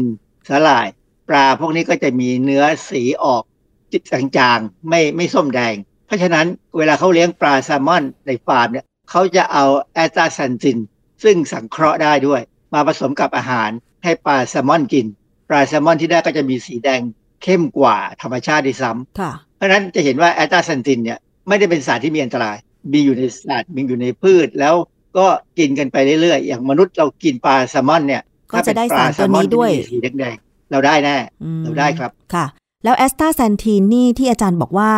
[0.48, 0.88] สาหร่าย
[1.30, 3.44] ปลาพวกนี้ก็จะมีเนื้อสีออก
[3.92, 6.48] จืดจางๆไม่ไม่ส้มแดง เพราะฉะนั้น
[6.78, 10.78] เวลาเขาเลี้ยงปลาแซลมอนในฟาร์มเนี่ยเขาจะเอาแอสตาแซนธิน
[11.24, 12.42] ซึ่งสังเคราะห์ได้ด้วย
[12.74, 13.70] มาผสมกับอาหาร
[14.04, 15.08] ให้ปลาแซลมอนกิน
[15.50, 17.02] ปลาแซลมอนที่ได้ก็จะมีสีแดง
[17.44, 22.58] เข้มกว่าธรรมชาติด้วยซ้ำค่ะเพราะฉะนั้นจะเห็นว่าแอสตาแซนธินเนี่ยไม่ได้เป็นสารที่มีอันตราย
[22.94, 24.76] มีอยู่ในสัตว์มีอยู่ในพืช แล้ว
[25.18, 25.26] ก็
[25.60, 32.46] กินกันไปเรื่อยๆ อย่างมนุษย์เรากินปลาแซลมอนเนี่ยก็จะได้สารตัวนี้ด้วยถ้าเป็นปลาแซลมอนที่มีสีแดงๆเราได้แน่อืมเราได้ครับค่ะ
[32.84, 34.92] แล้วแอสตาแซนทีนนี่ที่อาจารย์บอกว่า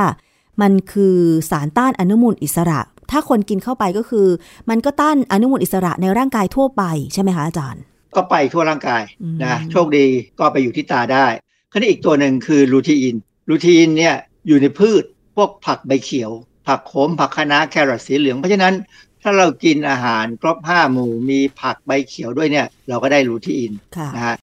[0.61, 1.17] มันคือ
[1.49, 2.79] สารต้านอนุมูลอิสระ
[3.11, 4.27] ถ้าคนกินเข้าไปก็คือ
[4.69, 6.83] มันก็ต้านอนุมูลอิสระในร่างกายทั่วไป
[7.13, 7.81] ใช่ไหมคะอาจารย์
[8.15, 10.05] ก็ไปทั่วร่างกายอืมนะโชคดี
[10.39, 11.25] ก็ไปอยู่ที่ตาได้
[11.71, 13.15] คราวนี้อีกตัวหนึ่งคือลูทีอิน
[13.49, 14.15] ลูทีอินเนี่ย
[14.47, 15.03] อยู่ในพืช
[15.35, 16.31] พวกผักใบเขียว
[16.67, 18.73] ผผักโขมผักคะน้าแครอทสีเหลือง เพราะฉะนั้น
[19.21, 24.35] ถ้าเรากินอาหารครบห้าหมู่มีผักใบเขียวด้วยเนี่ยเราก็ได้ลูทีอินค่ะนะฮะ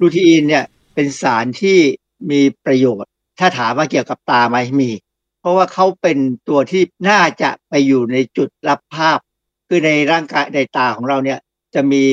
[0.00, 0.64] ลูทีอินเนี่ย
[0.94, 1.78] เป็นสารที่
[2.30, 3.10] มีประโยชน์
[3.40, 4.90] ถ้าถามว่าเกี่ยวกับตาไหมมี
[5.40, 6.18] เพราะว่าเขาเป็น
[6.48, 9.18] ตัวที่น่าจะไปอยู่ในจุดรับภาพ
[9.68, 11.38] คือในร่างกายในตาของเราเนี่ย
[11.74, 12.04] จะมี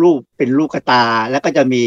[0.00, 1.82] รูปเป็นลูกกระตา แล้วก็จะมี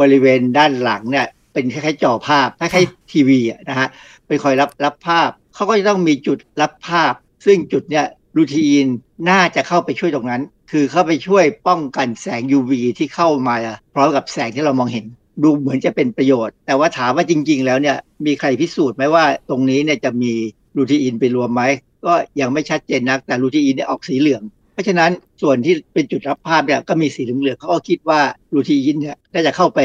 [0.00, 3.88] บริเวณด้านหลังเนี่ย เป็นคล้ายๆจอภาพคล้ายๆทีวีอะนะฮะ
[4.26, 7.12] ไปคอยรับรับภาพเขาก็จะต้องมีจุดรับภาพ
[7.46, 8.84] ซึ่งจุดเนี่ยรูทีน
[9.30, 13.54] น่าจะเข้าไปช่วยตรงนั้น คือเข้าไปช่วยป้องกันแสง UV ที่เข้ามา
[13.94, 15.04] พร้อมกับแสงที่เรามองเห็น
[15.42, 17.96] ดูเหมือนจะเป็นประโยชน์ แต่ว่าถามว่าจริง ๆ แล้วเนี่ย
[18.26, 20.32] มีใครพิสูจน์ไหมว่าตรงนี้เนี่ยจะมี
[20.76, 21.62] รูทีนไปรวมไหม
[22.06, 24.42] ก็ยังไม่ชัดเจนนักแต่รูทีนเนี่ยออกสีเหลือง
[24.72, 25.10] เพราะฉะนั้น
[25.42, 28.20] ส่วนที่เป็นจุดรับภาพเนี่ยก็มีสีเหลืองๆเขาก็คิดว่า
[28.54, 29.80] รูทีนเนี่ยน่าจะเข้าไป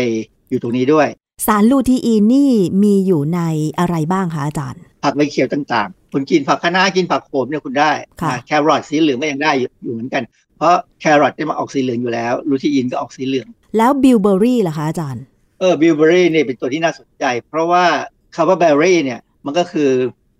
[0.49, 1.07] อยู่ตรงนี้ด้วย
[1.45, 2.51] สารลูทีอินนี่
[2.83, 3.39] มีอยู่ใน
[3.79, 10.23] อะไรบ้างคะอาจารย์ ผักใบเขียวต่างๆ คุณกินผักคะน้ากินผักโขมเนี่ยคุณได้ค่ะนะแครอทสีเหลืองก็ยังได้อยู่อยู่เหมือนกัน
[10.57, 15.23] เพราะแครอทเนี่ยมันออกสีเหลืองอยู่แล้ว ลูทีอินก็ออกสีเหลือง แล้วบิลเบอร์รี่ล่ะคะอาจารย์
[15.59, 17.85] เออบิลเบอร์รี่เนี่ยเป็นตัวที่น่าสนใจ เพราะว่า
[18.35, 19.89] คำว่าเบอร์รี่เนี่ยมันก็คือ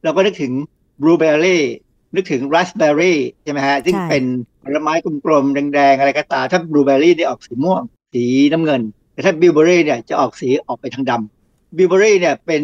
[0.03, 0.51] เราก็นึกถึง
[1.01, 1.63] บลูเบอร์รี่
[2.15, 4.23] นึกถึงราสเบอร์รี่ใช่ไหมฮะ ซึ่งใช่เป็น
[4.63, 4.93] ผลไม้
[5.25, 7.81] กลมๆแดงๆ อะไรก็ตามถ้าบลูเบอร์รี่เนี่ยออกสีม่วง
[8.13, 8.23] สี
[8.53, 8.81] น้ำเงิน
[9.17, 12.63] แต่ถ้าบิลเบอร์รี่เนี่ยจะออกสีออกไปทางดำบิลเบอร์รี่เนี่ยเป็น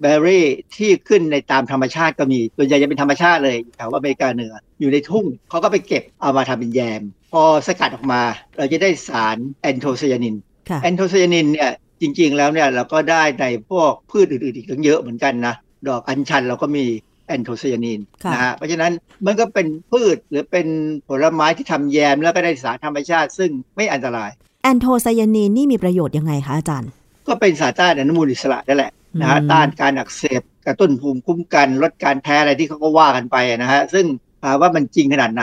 [0.00, 8.22] เบอร์รี่ที่ขึ้นในตามธรรมชาติก็มีส่วนใหญ่จะเป็นธรรมชาติเลยแถวอเมริกาเหนือ อยู่ในทุ่งเขาก็ไปเก็บเอามาทำเป็นแยม พอสกัดออกมา
[8.56, 10.36] เราจะได้สารแอนโทไซยานิน
[10.70, 11.70] ค่ะแอนโทไซยานินเนี่ย
[12.00, 15.54] จริงๆแล้วเนี่ยเราก็ได้ในพวกพืชอื่นๆอีกตั้งเยอะเหมือนกันนะ
[15.88, 16.84] ดอกอัญชันเราก็มี
[17.26, 18.92] แอนโทไซยานินค่ะนะฮะเพราะฉะนั้น
[19.26, 20.66] มันก็เป็นพืชหรือเป็น
[21.08, 26.90] ผลไม้ที่ทำแยมแล้วก็ได้สารธรรมชาติ ซึ่งไม่อันตรายแอนโทไซยานีนนี่มีประโยชน์ยังไงคะอาจารย์
[27.28, 34.06] ก็เป็นสารต้านอนุมูลอิสระนั่นแหละนะฮะอืมต้านการอักเสบกระตุ้นภูมิคุ้มกัน ลดการแพ้อะไรที่เขาก็ว่ากันไปนะฮะซึ่ง
[34.42, 35.42] ถามว่ามันจริงขนาดไหน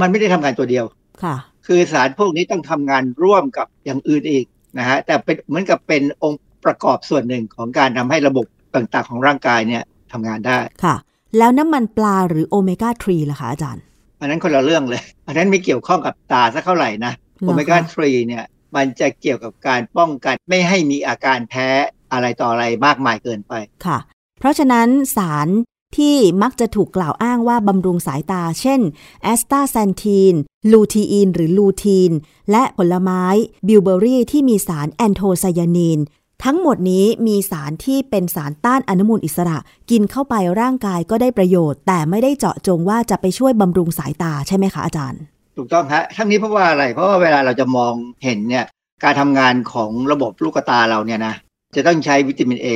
[0.00, 0.84] มันไม่ได้ทำงานตัวเดียว
[1.22, 1.36] ค่ะ
[1.66, 4.44] คือสารพวกนี้ต้องทำงานร่วมกับอย่างอื่นอีก
[4.78, 9.82] นะฮะแต่เป็นเหมือนกับเป็นองค์ประกอบส่วนหนึ่งของการทำให้ระบบต่างๆ ของร่างกายเนี่ย
[10.12, 10.96] ทำงานได้ค่ะ
[11.38, 13.82] แล้วน้ำมันปลาหรือโอเมก้า3ล่ะคะอาจารย์
[14.20, 18.44] อันนั้นคนละเรื่องเลย อันนั้นไม่เกี่ยวข้องกับตาสักเท่าไหร่นะเหรอคะโอเมก้า3เนี่ย
[18.76, 21.68] มันจะเกี่ยวกับการป้องกันไม่ให้มีอาการแพ้
[22.12, 23.52] อะไรต่ออะไรมากมายเกินไป
[23.86, 23.98] ค่ะ
[24.38, 25.48] เพราะฉะนั้นสาร
[25.96, 28.80] ที่มักจะถูกกล่าวอ้างว่าบำรุงสายตา เช่น
[29.22, 30.34] แอสตาแซนธิน
[30.72, 32.12] ลูทีอิน หรือลูทีน
[32.50, 33.24] และผลไม้
[33.66, 35.98] บิลเบอร์รี่ที่มีสารแอนโทไซยานิน
[36.44, 39.58] ทั้งหมดนี้มีสารที่เป็นสารต้านอนุมูลอิสระ
[39.90, 45.22] กินเข้าไปร่างกายก็ได้ประโยชน์ แต่ไม่ได้เจาะจงว่าจะไปช่วยบำรุงสายตาใช่ไหมคะอาจารย์
[45.56, 47.94] ถูกต้องฮะทั้งนี้เพราะว่าอะไร เพราะว่าเวลาเราจะมอง
[48.24, 48.64] เห็นเนี่ย
[49.04, 51.34] การทำงานของระบบลูกตาเราเนี่ยนะ
[51.76, 52.68] จะต้องใช้วิตามิน A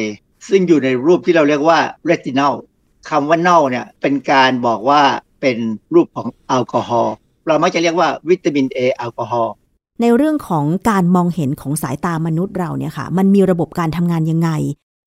[0.48, 2.54] ซึ่งอยู่ในรูปที่เราเรียกว่าเรตินอล
[3.10, 5.02] คำว่าเน่าเนี่ยเป็นการบอกว่า
[5.40, 5.58] เป็น
[5.94, 7.14] รูปของแอลกอฮอล์
[7.46, 9.52] เรามักจะเรียกว่าวิตามิน A แอลกอฮอล์
[10.00, 14.50] ในเรื่องของการมองเห็นของสายตามนุษย์เราเนี่ยค่ะ มันมีระบบการทำงานยังไง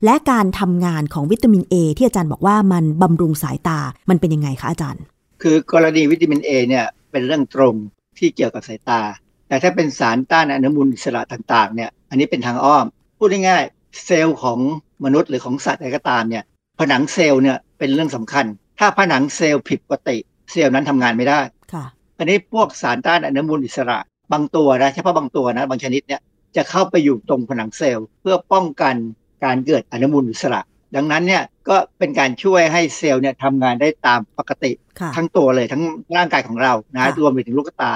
[0.05, 5.03] และการทำงานของวิตามิน A ที่อาจารย์บอกว่ามันบำรุงสายตา มันเป็นยังไงคะอาจารย์
[5.41, 7.75] คือกรณีวิตามิน A เนี่ย เป็นเรื่องตรง
[8.17, 9.01] ที่เกี่ยวกับสายตา
[9.47, 12.85] แต่ถ้าเป็นสารต้านอนุมูลอิสระต่างๆเนี่ยอันนี้เป็นทางอ้อม
[13.17, 14.59] พูดง่ายๆเซลล์ของ
[15.05, 16.43] มนุษย์หรือของสัตว์อะไรก็ตามเนี่ย
[16.79, 18.45] ผนังเซลล์เนี่ยเป็นเรื่องสำคัญ
[18.79, 20.17] ถ้าผนังเซลล์ผิดปกติ
[20.51, 21.39] เซลล์นั้นทำงานไม่ได้
[21.73, 21.85] ค่ะ
[22.17, 23.97] อันนี้พวกสารต้านอนุมูลอิสระ
[24.31, 26.21] บางตัวนะเฉพาะบางตัวนะบางชนิดเนี่ย
[26.55, 28.95] จะเข้าไปอยู่ตรงผนังเซลล์ เพื่อป้องกัน
[29.43, 30.61] การเกิดอนุมูลอิสระ
[30.95, 35.83] ดังนั้นเนี่ยก็เป็นการช่วยให้เซลล์เนี่ยทำงานได้ตามปกติค่ะทั้งตัวเลยทั้ง
[36.17, 37.93] ร่างกายของเรานะค่ะรวมไปถึงลูกตา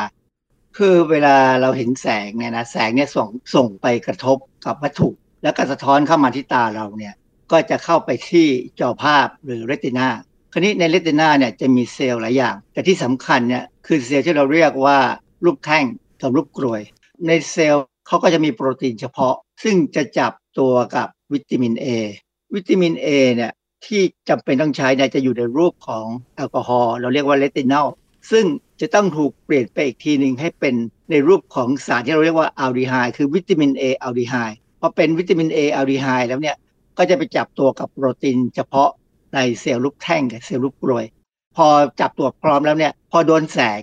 [0.78, 5.10] คือเวลาเราเห็นแสงเนี่ยนะแสงเนี่ยส่งส่งไปกระทบกับวัตถุ
[5.44, 7.14] แล้วก็สะท้อนเข้ามาที่ตาเราเนี่ย
[7.52, 8.48] ก็จะเข้าไปที่
[8.80, 10.08] จอภาพหรือเรตินา
[10.52, 14.98] คราวนี้ในเรตินาเนี่ยจะมีเซลล์หลายอย่าง แต่ที่สำคัญเนี่ยคือเซลล์ที่เราเรียกว่า
[15.46, 15.86] รูปแท่ง
[16.22, 16.82] กับรูปกรวย
[17.28, 21.88] ในเซลล์เขาก็จะมีโปรตีนเฉพาะ ซึ่งจะจับตัวกับวิตามิน A
[22.56, 23.54] วิตามิน A เนี่ย
[23.86, 27.88] ที่จำเป็นต้องใช้เนี่ยจะอยู่ในรูปของแอลกอฮอล์เราเรียกว่าเรตินอล
[28.32, 28.46] ซึ่ง
[28.82, 30.76] จะต้องถูกเปลี่ยนไปอีกทีหนึ่งให้เป็น
[31.12, 36.56] ในรูปของสารที่เราเรียกว่าอัลดีไฮด์คือวิตามิน A อัลดีไฮด์พอเป็นวิตามิน A อัลดีไฮด์แล้วเนี่ย
[36.98, 38.90] ก็จะไปจับตัวกับโปรตีนเฉพาะ
[39.34, 41.06] ในเซลล์รูปแท่งกับเซลล์รูปกรวย
[41.56, 41.68] พอ
[42.02, 43.82] จับตัวพร้อมแล้วเนี่ยพอโดนแสง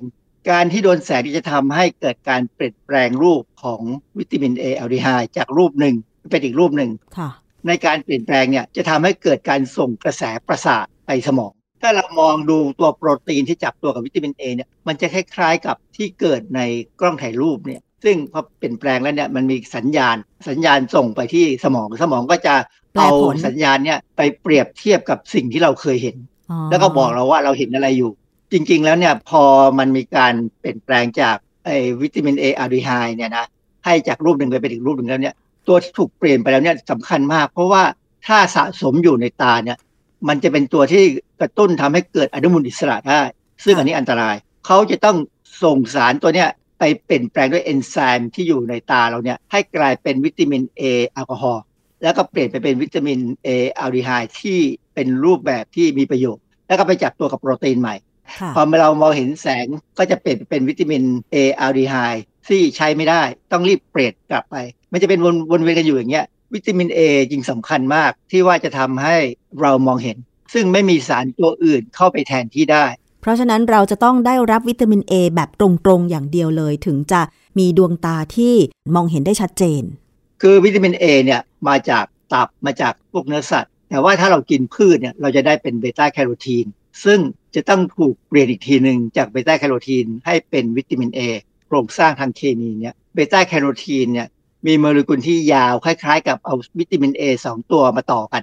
[0.50, 3.80] การที่โดนแสงที่จะทำให้เกิดการเปลี่ยนแปลงรูปของ
[4.18, 5.94] วิตามิน A อัลดีไฮด์จากรูปหนึ่ง
[6.30, 7.30] เป็นอีกรูปหนึ่งค่ะ
[7.66, 11.52] ในการเปลี่ยนแปลงเนี่ยจะทำให้เกิดการส่งกระแสประสาทไปสมอง
[11.82, 16.61] ถ้าเรามองดูตัวโปรตีนที่จับตัวกับวิตามิน A เนี่ยมันจะคล้ายๆกับที่เกิดใน
[17.00, 20.16] กล้องถ่ายรูปเนี่ยซึ่งพอเปลี่ยนแปลงแล้วเนี่ยมันมีสัญญาณ
[20.48, 22.54] สัญญาณส่งไปที่สมองสมองก็จะ
[22.92, 26.16] แปลเอาผลสัญญาณเนี่ยไปเปรียบเทียบกับสิ่งที่เราเคยเห็น
[26.70, 28.11] แล้วก็บอกเราว่าเราเห็นอะไรอยู่
[28.52, 29.42] จริง ๆ แล้วเนี่ยพอ
[29.78, 33.46] มันมีการเปลี่ยนแปลงจากไอ้วิตามินเออะดีไฮเนี่ยนะ
[33.84, 35.34] ให้จากรูปหนึ่งไปเป็นอีกรูปหนึ่งแล้วเนี่ย
[35.68, 37.82] ตัวที่ถูกเปลี่ยนไปแล้วเนี่ยสำคัญมาก เพราะว่า
[38.26, 39.78] ถ้าสะสมอยู่ในตาเนี่ย
[40.28, 41.02] มันจะเป็นตัวที่
[41.40, 43.22] กระตุ้นทำให้เกิดอนุมูลอิสระได้
[43.64, 44.36] ซึ่งอันนี้อันตราย
[44.66, 45.16] เขาจะต้อง
[45.62, 46.48] ส่งสารตัวเนี้ย
[46.78, 51.62] ไปเปลี่ยนแปลงด้วยเอนไซม์ที่อยู่ในตาเราเนี่ยให้กลายเป็นวิตามินเอแอลกอฮอล์
[52.02, 53.48] แล้วก็เปลี่ยนไปเป็นวิตามินเอ
[53.78, 54.58] อัลดีไฮที่
[54.94, 57.96] เป็นรูปแบบที่มีประโยชน์ แล้วก็ไปจับตัวกับโปรตีนใหม่
[58.54, 59.66] พอเรามองเห็นแสง
[59.98, 61.94] ก็จะเปลี่ยนเป็นวิตามินเออัลดีไฮ
[62.51, 63.22] ที่ใช้ไม่ได้
[63.53, 64.57] ต้องรีบเปลี่ยนกลับไป
[64.92, 69.16] มันจะเป็นวนวนเวียนกันอยู่อย่างเงี้ยวิตามินเอจริงสำคัญมากที่ว่าจะทำให้
[69.61, 70.16] เรามองเห็น
[70.53, 72.86] ซึ่งไม่มีสารตัวอื่นเข้าไปแทนที่ได้
[73.20, 77.22] เพราะฉะนั้นเราจะต้องได้รับวิตามินเอแบบตรงๆอย่างเดียวเลย ถึงจะ
[77.59, 78.55] มีดวงตาที่
[78.94, 79.82] มองเห็นได้ชัดเจน
[80.42, 86.66] คือวิตามินเอเนี่ยมาจากตับมาจากพวกเนื้อสัตว์ แต่ว่าถ้าเรากินพืชเนี่ยเราจะได้เป็นเบต้าแคโรทีน
[87.05, 87.18] ซึ่ง
[87.55, 91.20] จะต้องถูกเปลี่ยนอีกทีหนึ่งจากเบต้าแคโรทีนให้เป็นวิตามินเอ
[91.70, 94.28] โครงสร้างทางเคมีเนี่ยเบต้าแคโรทีนเนี่ย
[94.66, 98.42] มีโมเลกุลที่ยาวคล้ายๆ กับเอาวิตามิน A สองตัวมาต่อกัน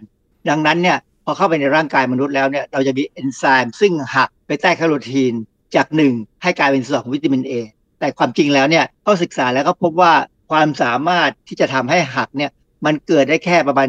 [0.50, 5.34] ดังนั้นเนี่ยพอเข้าไปในร่างกายมนุษย์แล้วเนี่ยเราจะมีเอนไซม์ซึ่งหักเบต้าแคโรทีน
[5.76, 6.14] จากหนึ่ง
[6.44, 7.52] ให้กลายเป็นสองวิตามิน A
[8.00, 10.14] แต่ความจริงแล้วเนี่ยเขาศึกษาแล้วก็พบว่า
[10.52, 12.52] ความสามารถที่จะทำให้หักเนี่ย
[12.86, 13.88] มันเกิดได้แค่ประมาณ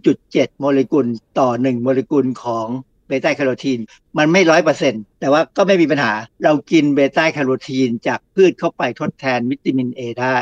[0.00, 1.06] 1.7 โมเลกุล
[1.38, 2.66] ต่อ 1 โมเลกุลของ
[3.10, 3.78] เบต้าแคโรทีน
[4.18, 6.12] มันไม่ร้อยเปอร์เซ็นต์แต่ว่าก็ไม่มีปัญหา
[6.44, 10.38] เรากินเบต้าแคโรทีนจากพืชเข้าไปทดแทนวิตามิน A ได้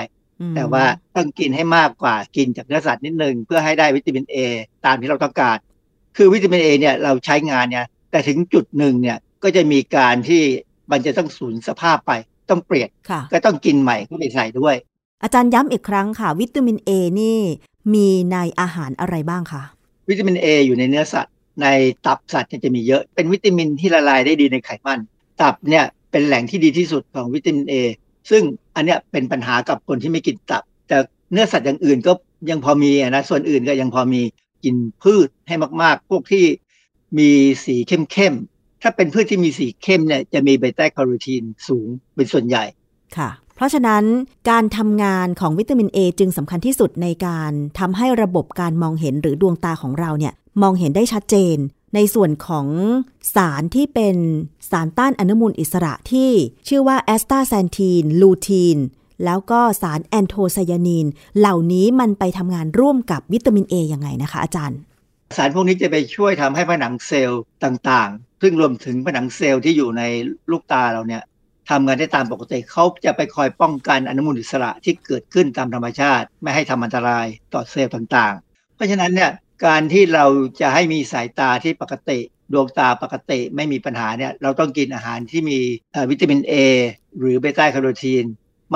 [0.57, 0.85] แต่ว่า
[1.17, 4.37] ต้องกินให้มากกว่ากินจากเนื้อสัตว์นิดนึง เพื่อให้ได้วิตามิน A
[4.87, 5.59] ตามที่เราต้องการ
[6.17, 10.43] คือวิตามิน A เนี่ยเราใช้งานเนี่ยแต่ถึงจุดหนึ่งเนี่ยก็จะมีการที่
[10.91, 12.13] มันจะต้องสูญสภาพไป
[12.51, 12.89] ต้องเปลี่ยน
[13.33, 14.75] ก็ต้องกินใหม่เข้าไปใส่ด้วย
[15.23, 16.91] อาจารย์ย้ำอีกครั้งค่ะ วิตามิน A
[17.21, 17.41] นี่
[17.95, 19.63] มีในอาหารอะไรบ้างคะ
[20.09, 21.67] วิตามิน A อยู่ในเนื้อสัตว์ ใน
[22.07, 24.99] ตับสัตว์จะมีเยอะ เป็นวิตามินที่ละลายได้ดีในไขมัน
[25.43, 27.75] ตับเนี่ยเป็นแหล่งที่ดีที่สุดของวิตามิน A
[28.31, 28.43] ซึ่ง
[28.75, 30.99] อันเนี้ยเป็นปัญหากับคนที่ไม่กินตับ แต่
[31.33, 32.13] เนื้อสัตว์อย่างอื่นก็
[32.51, 34.23] ยังพอมีนะส่วนอื่นก็ยังพอมี
[34.65, 36.45] กินพืชให้มาก ๆ พวกที่
[37.19, 37.31] มี
[37.65, 42.65] สีเข้มๆถ้าเป็นพืชที่มีสีเข้มเนี่ยจะมีเบต้าแคโรทีนสูงเป็นส่วนใหญ่
[43.17, 44.05] ค่ะ เพราะฉะนั้น
[44.51, 51.57] การทำงานของวิตามิน A จึงสำคัญที่สุดในการทำให้ระบบการมองเห็นหรือดวงตาของเราเนี่ยมองเห็นได้ชัดเจน
[51.95, 52.67] ในส่วนของ
[53.35, 54.17] สารที่เป็น
[54.71, 56.31] สารต้านอนุมูลอิสระที่
[56.69, 58.79] ชื่อว่าแอสตาแซนทีนลูทีน
[59.25, 61.07] แล้วก็สารแอนโทไซยานิน
[61.39, 64.79] เหล่านี้มันไปทำงานร่วมกับวิตามิน A ยังไงนะคะอาจารย์
[65.37, 70.03] สารพวกนี้จะไปช่วยทำให้ผนังเซลล์ต่างๆ ซึ่งรวมถึงผนังเซลล์ที่อยู่ใน
[70.51, 71.23] ลูกตาเราเนี่ย
[71.71, 79.31] ทำงานได้ตามปกติเขาจะไปคอยป้องกันอนุมูลอิสระที่เกิดขึ้นตามธรรมชาติ ไม่ให้ทำอันตรายต่อเซลล์ต่างๆ เพราะฉะนั้นเนี่ย
[79.67, 80.27] การที่เรา
[80.61, 82.19] จะให้มีสายตาที่ปกติ
[82.53, 85.59] ดวงตาปกติไม่มีปัญหาเนี่ยเราต้องกินอาหารที่มี
[86.11, 86.53] วิตามิน A
[87.19, 88.25] หรือเบต้าแคโรทีน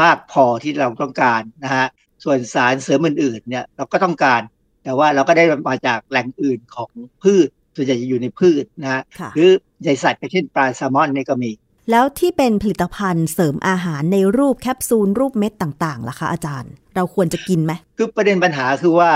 [0.00, 1.86] มากพอที่เราต้องการนะฮะ
[2.24, 4.42] ส่วนสารเสริมอื่นๆเนี่ยเราก็ต้องการ
[4.84, 6.90] แต่ว่าเราก็ได้มาจากแหล่งอื่นของ
[7.22, 9.02] พืชส่วนใหญ่จะอยู่ในพืชนะฮะ
[9.34, 9.50] หรือ
[9.82, 11.50] ใหญ่สัตว์เช่นปลาแซลมอนนี่ก็มี
[11.90, 19.10] แล้วที่เป็นผลิตภัณฑ์เสริมอาหารในรูปแคปซูลรูปเม็ดต่างๆล่ะคะอาจารย์ เราควรจะกินไหมคือประเด็นปัญหาคือว่า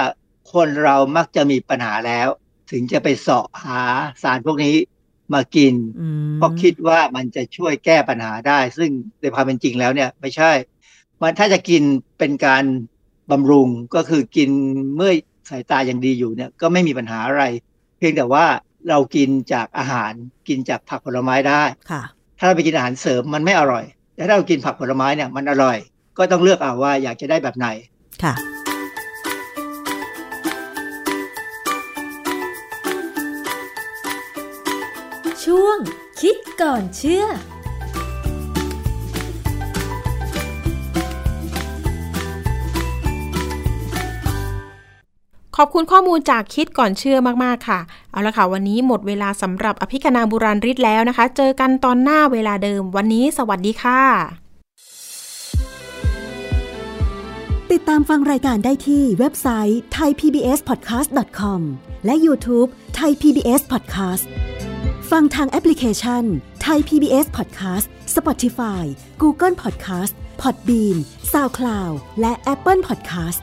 [0.52, 2.28] คนเรามักจะมีปัญหาแล้ว
[2.70, 3.80] ถึงจะไปเสาะหา
[4.22, 4.74] สารพวกนี้
[5.34, 5.74] มากิน
[6.36, 8.90] เพราะคิดว่ามันจะช่วยแก้ปัญหาได้ ซึ่ง
[9.20, 10.52] ในความเป็นจริงแล้วเนี่ยไม่ใช่
[11.20, 11.82] มันถ้าจะกิน
[12.18, 12.64] เป็นการ
[13.30, 14.50] บำรุงก็คือกิน
[14.96, 15.12] เมื่อ
[15.50, 17.44] สายตายังดีอยู่เนี่ยก็ไม่มีปัญหาอะไร
[17.98, 18.46] เพียงแต่ว่า
[18.88, 20.12] เรากินจากอาหาร
[20.48, 22.02] กินจากผักผลไม้ได้ค่ะ
[22.38, 23.84] ถ้าเราไปกินอาหารเสริมมันไม่อร่อย
[24.16, 25.76] แต่ถ้าเรากินผักผลไม้เนี่ยมันอร่อย
[26.18, 27.68] ก็ต้องเลือกเอาว่าอยากจะได้แบบไหน
[28.22, 28.34] ค่ะ
[35.44, 35.78] ช่วง
[36.20, 37.24] คิดก่อนเชื่อ
[45.60, 47.80] ขอบคุณข้อมูลจากคิดก่อนเชื่อมากๆค่ะ
[48.12, 54.02] เอาละค่ะ วันนี้หมดเวลาสำหรับอภิคณาบุราริศแล้วนะคะ เจอกันตอนหน้าเวลาเดิม วันนี้สวัสดีค่ะ
[57.72, 61.60] ติดตามฟังรายการได้ที่เว็บไซต์ thaipbspodcast.com
[62.04, 64.24] และ YouTube Thai PBS Podcast
[65.10, 66.22] ฟังทางแอปพลิเคชัน
[66.66, 67.86] Thai PBS Podcast
[68.16, 68.84] Spotify
[69.22, 70.96] Google Podcast Podbean
[71.32, 73.42] SoundCloud และ Apple Podcast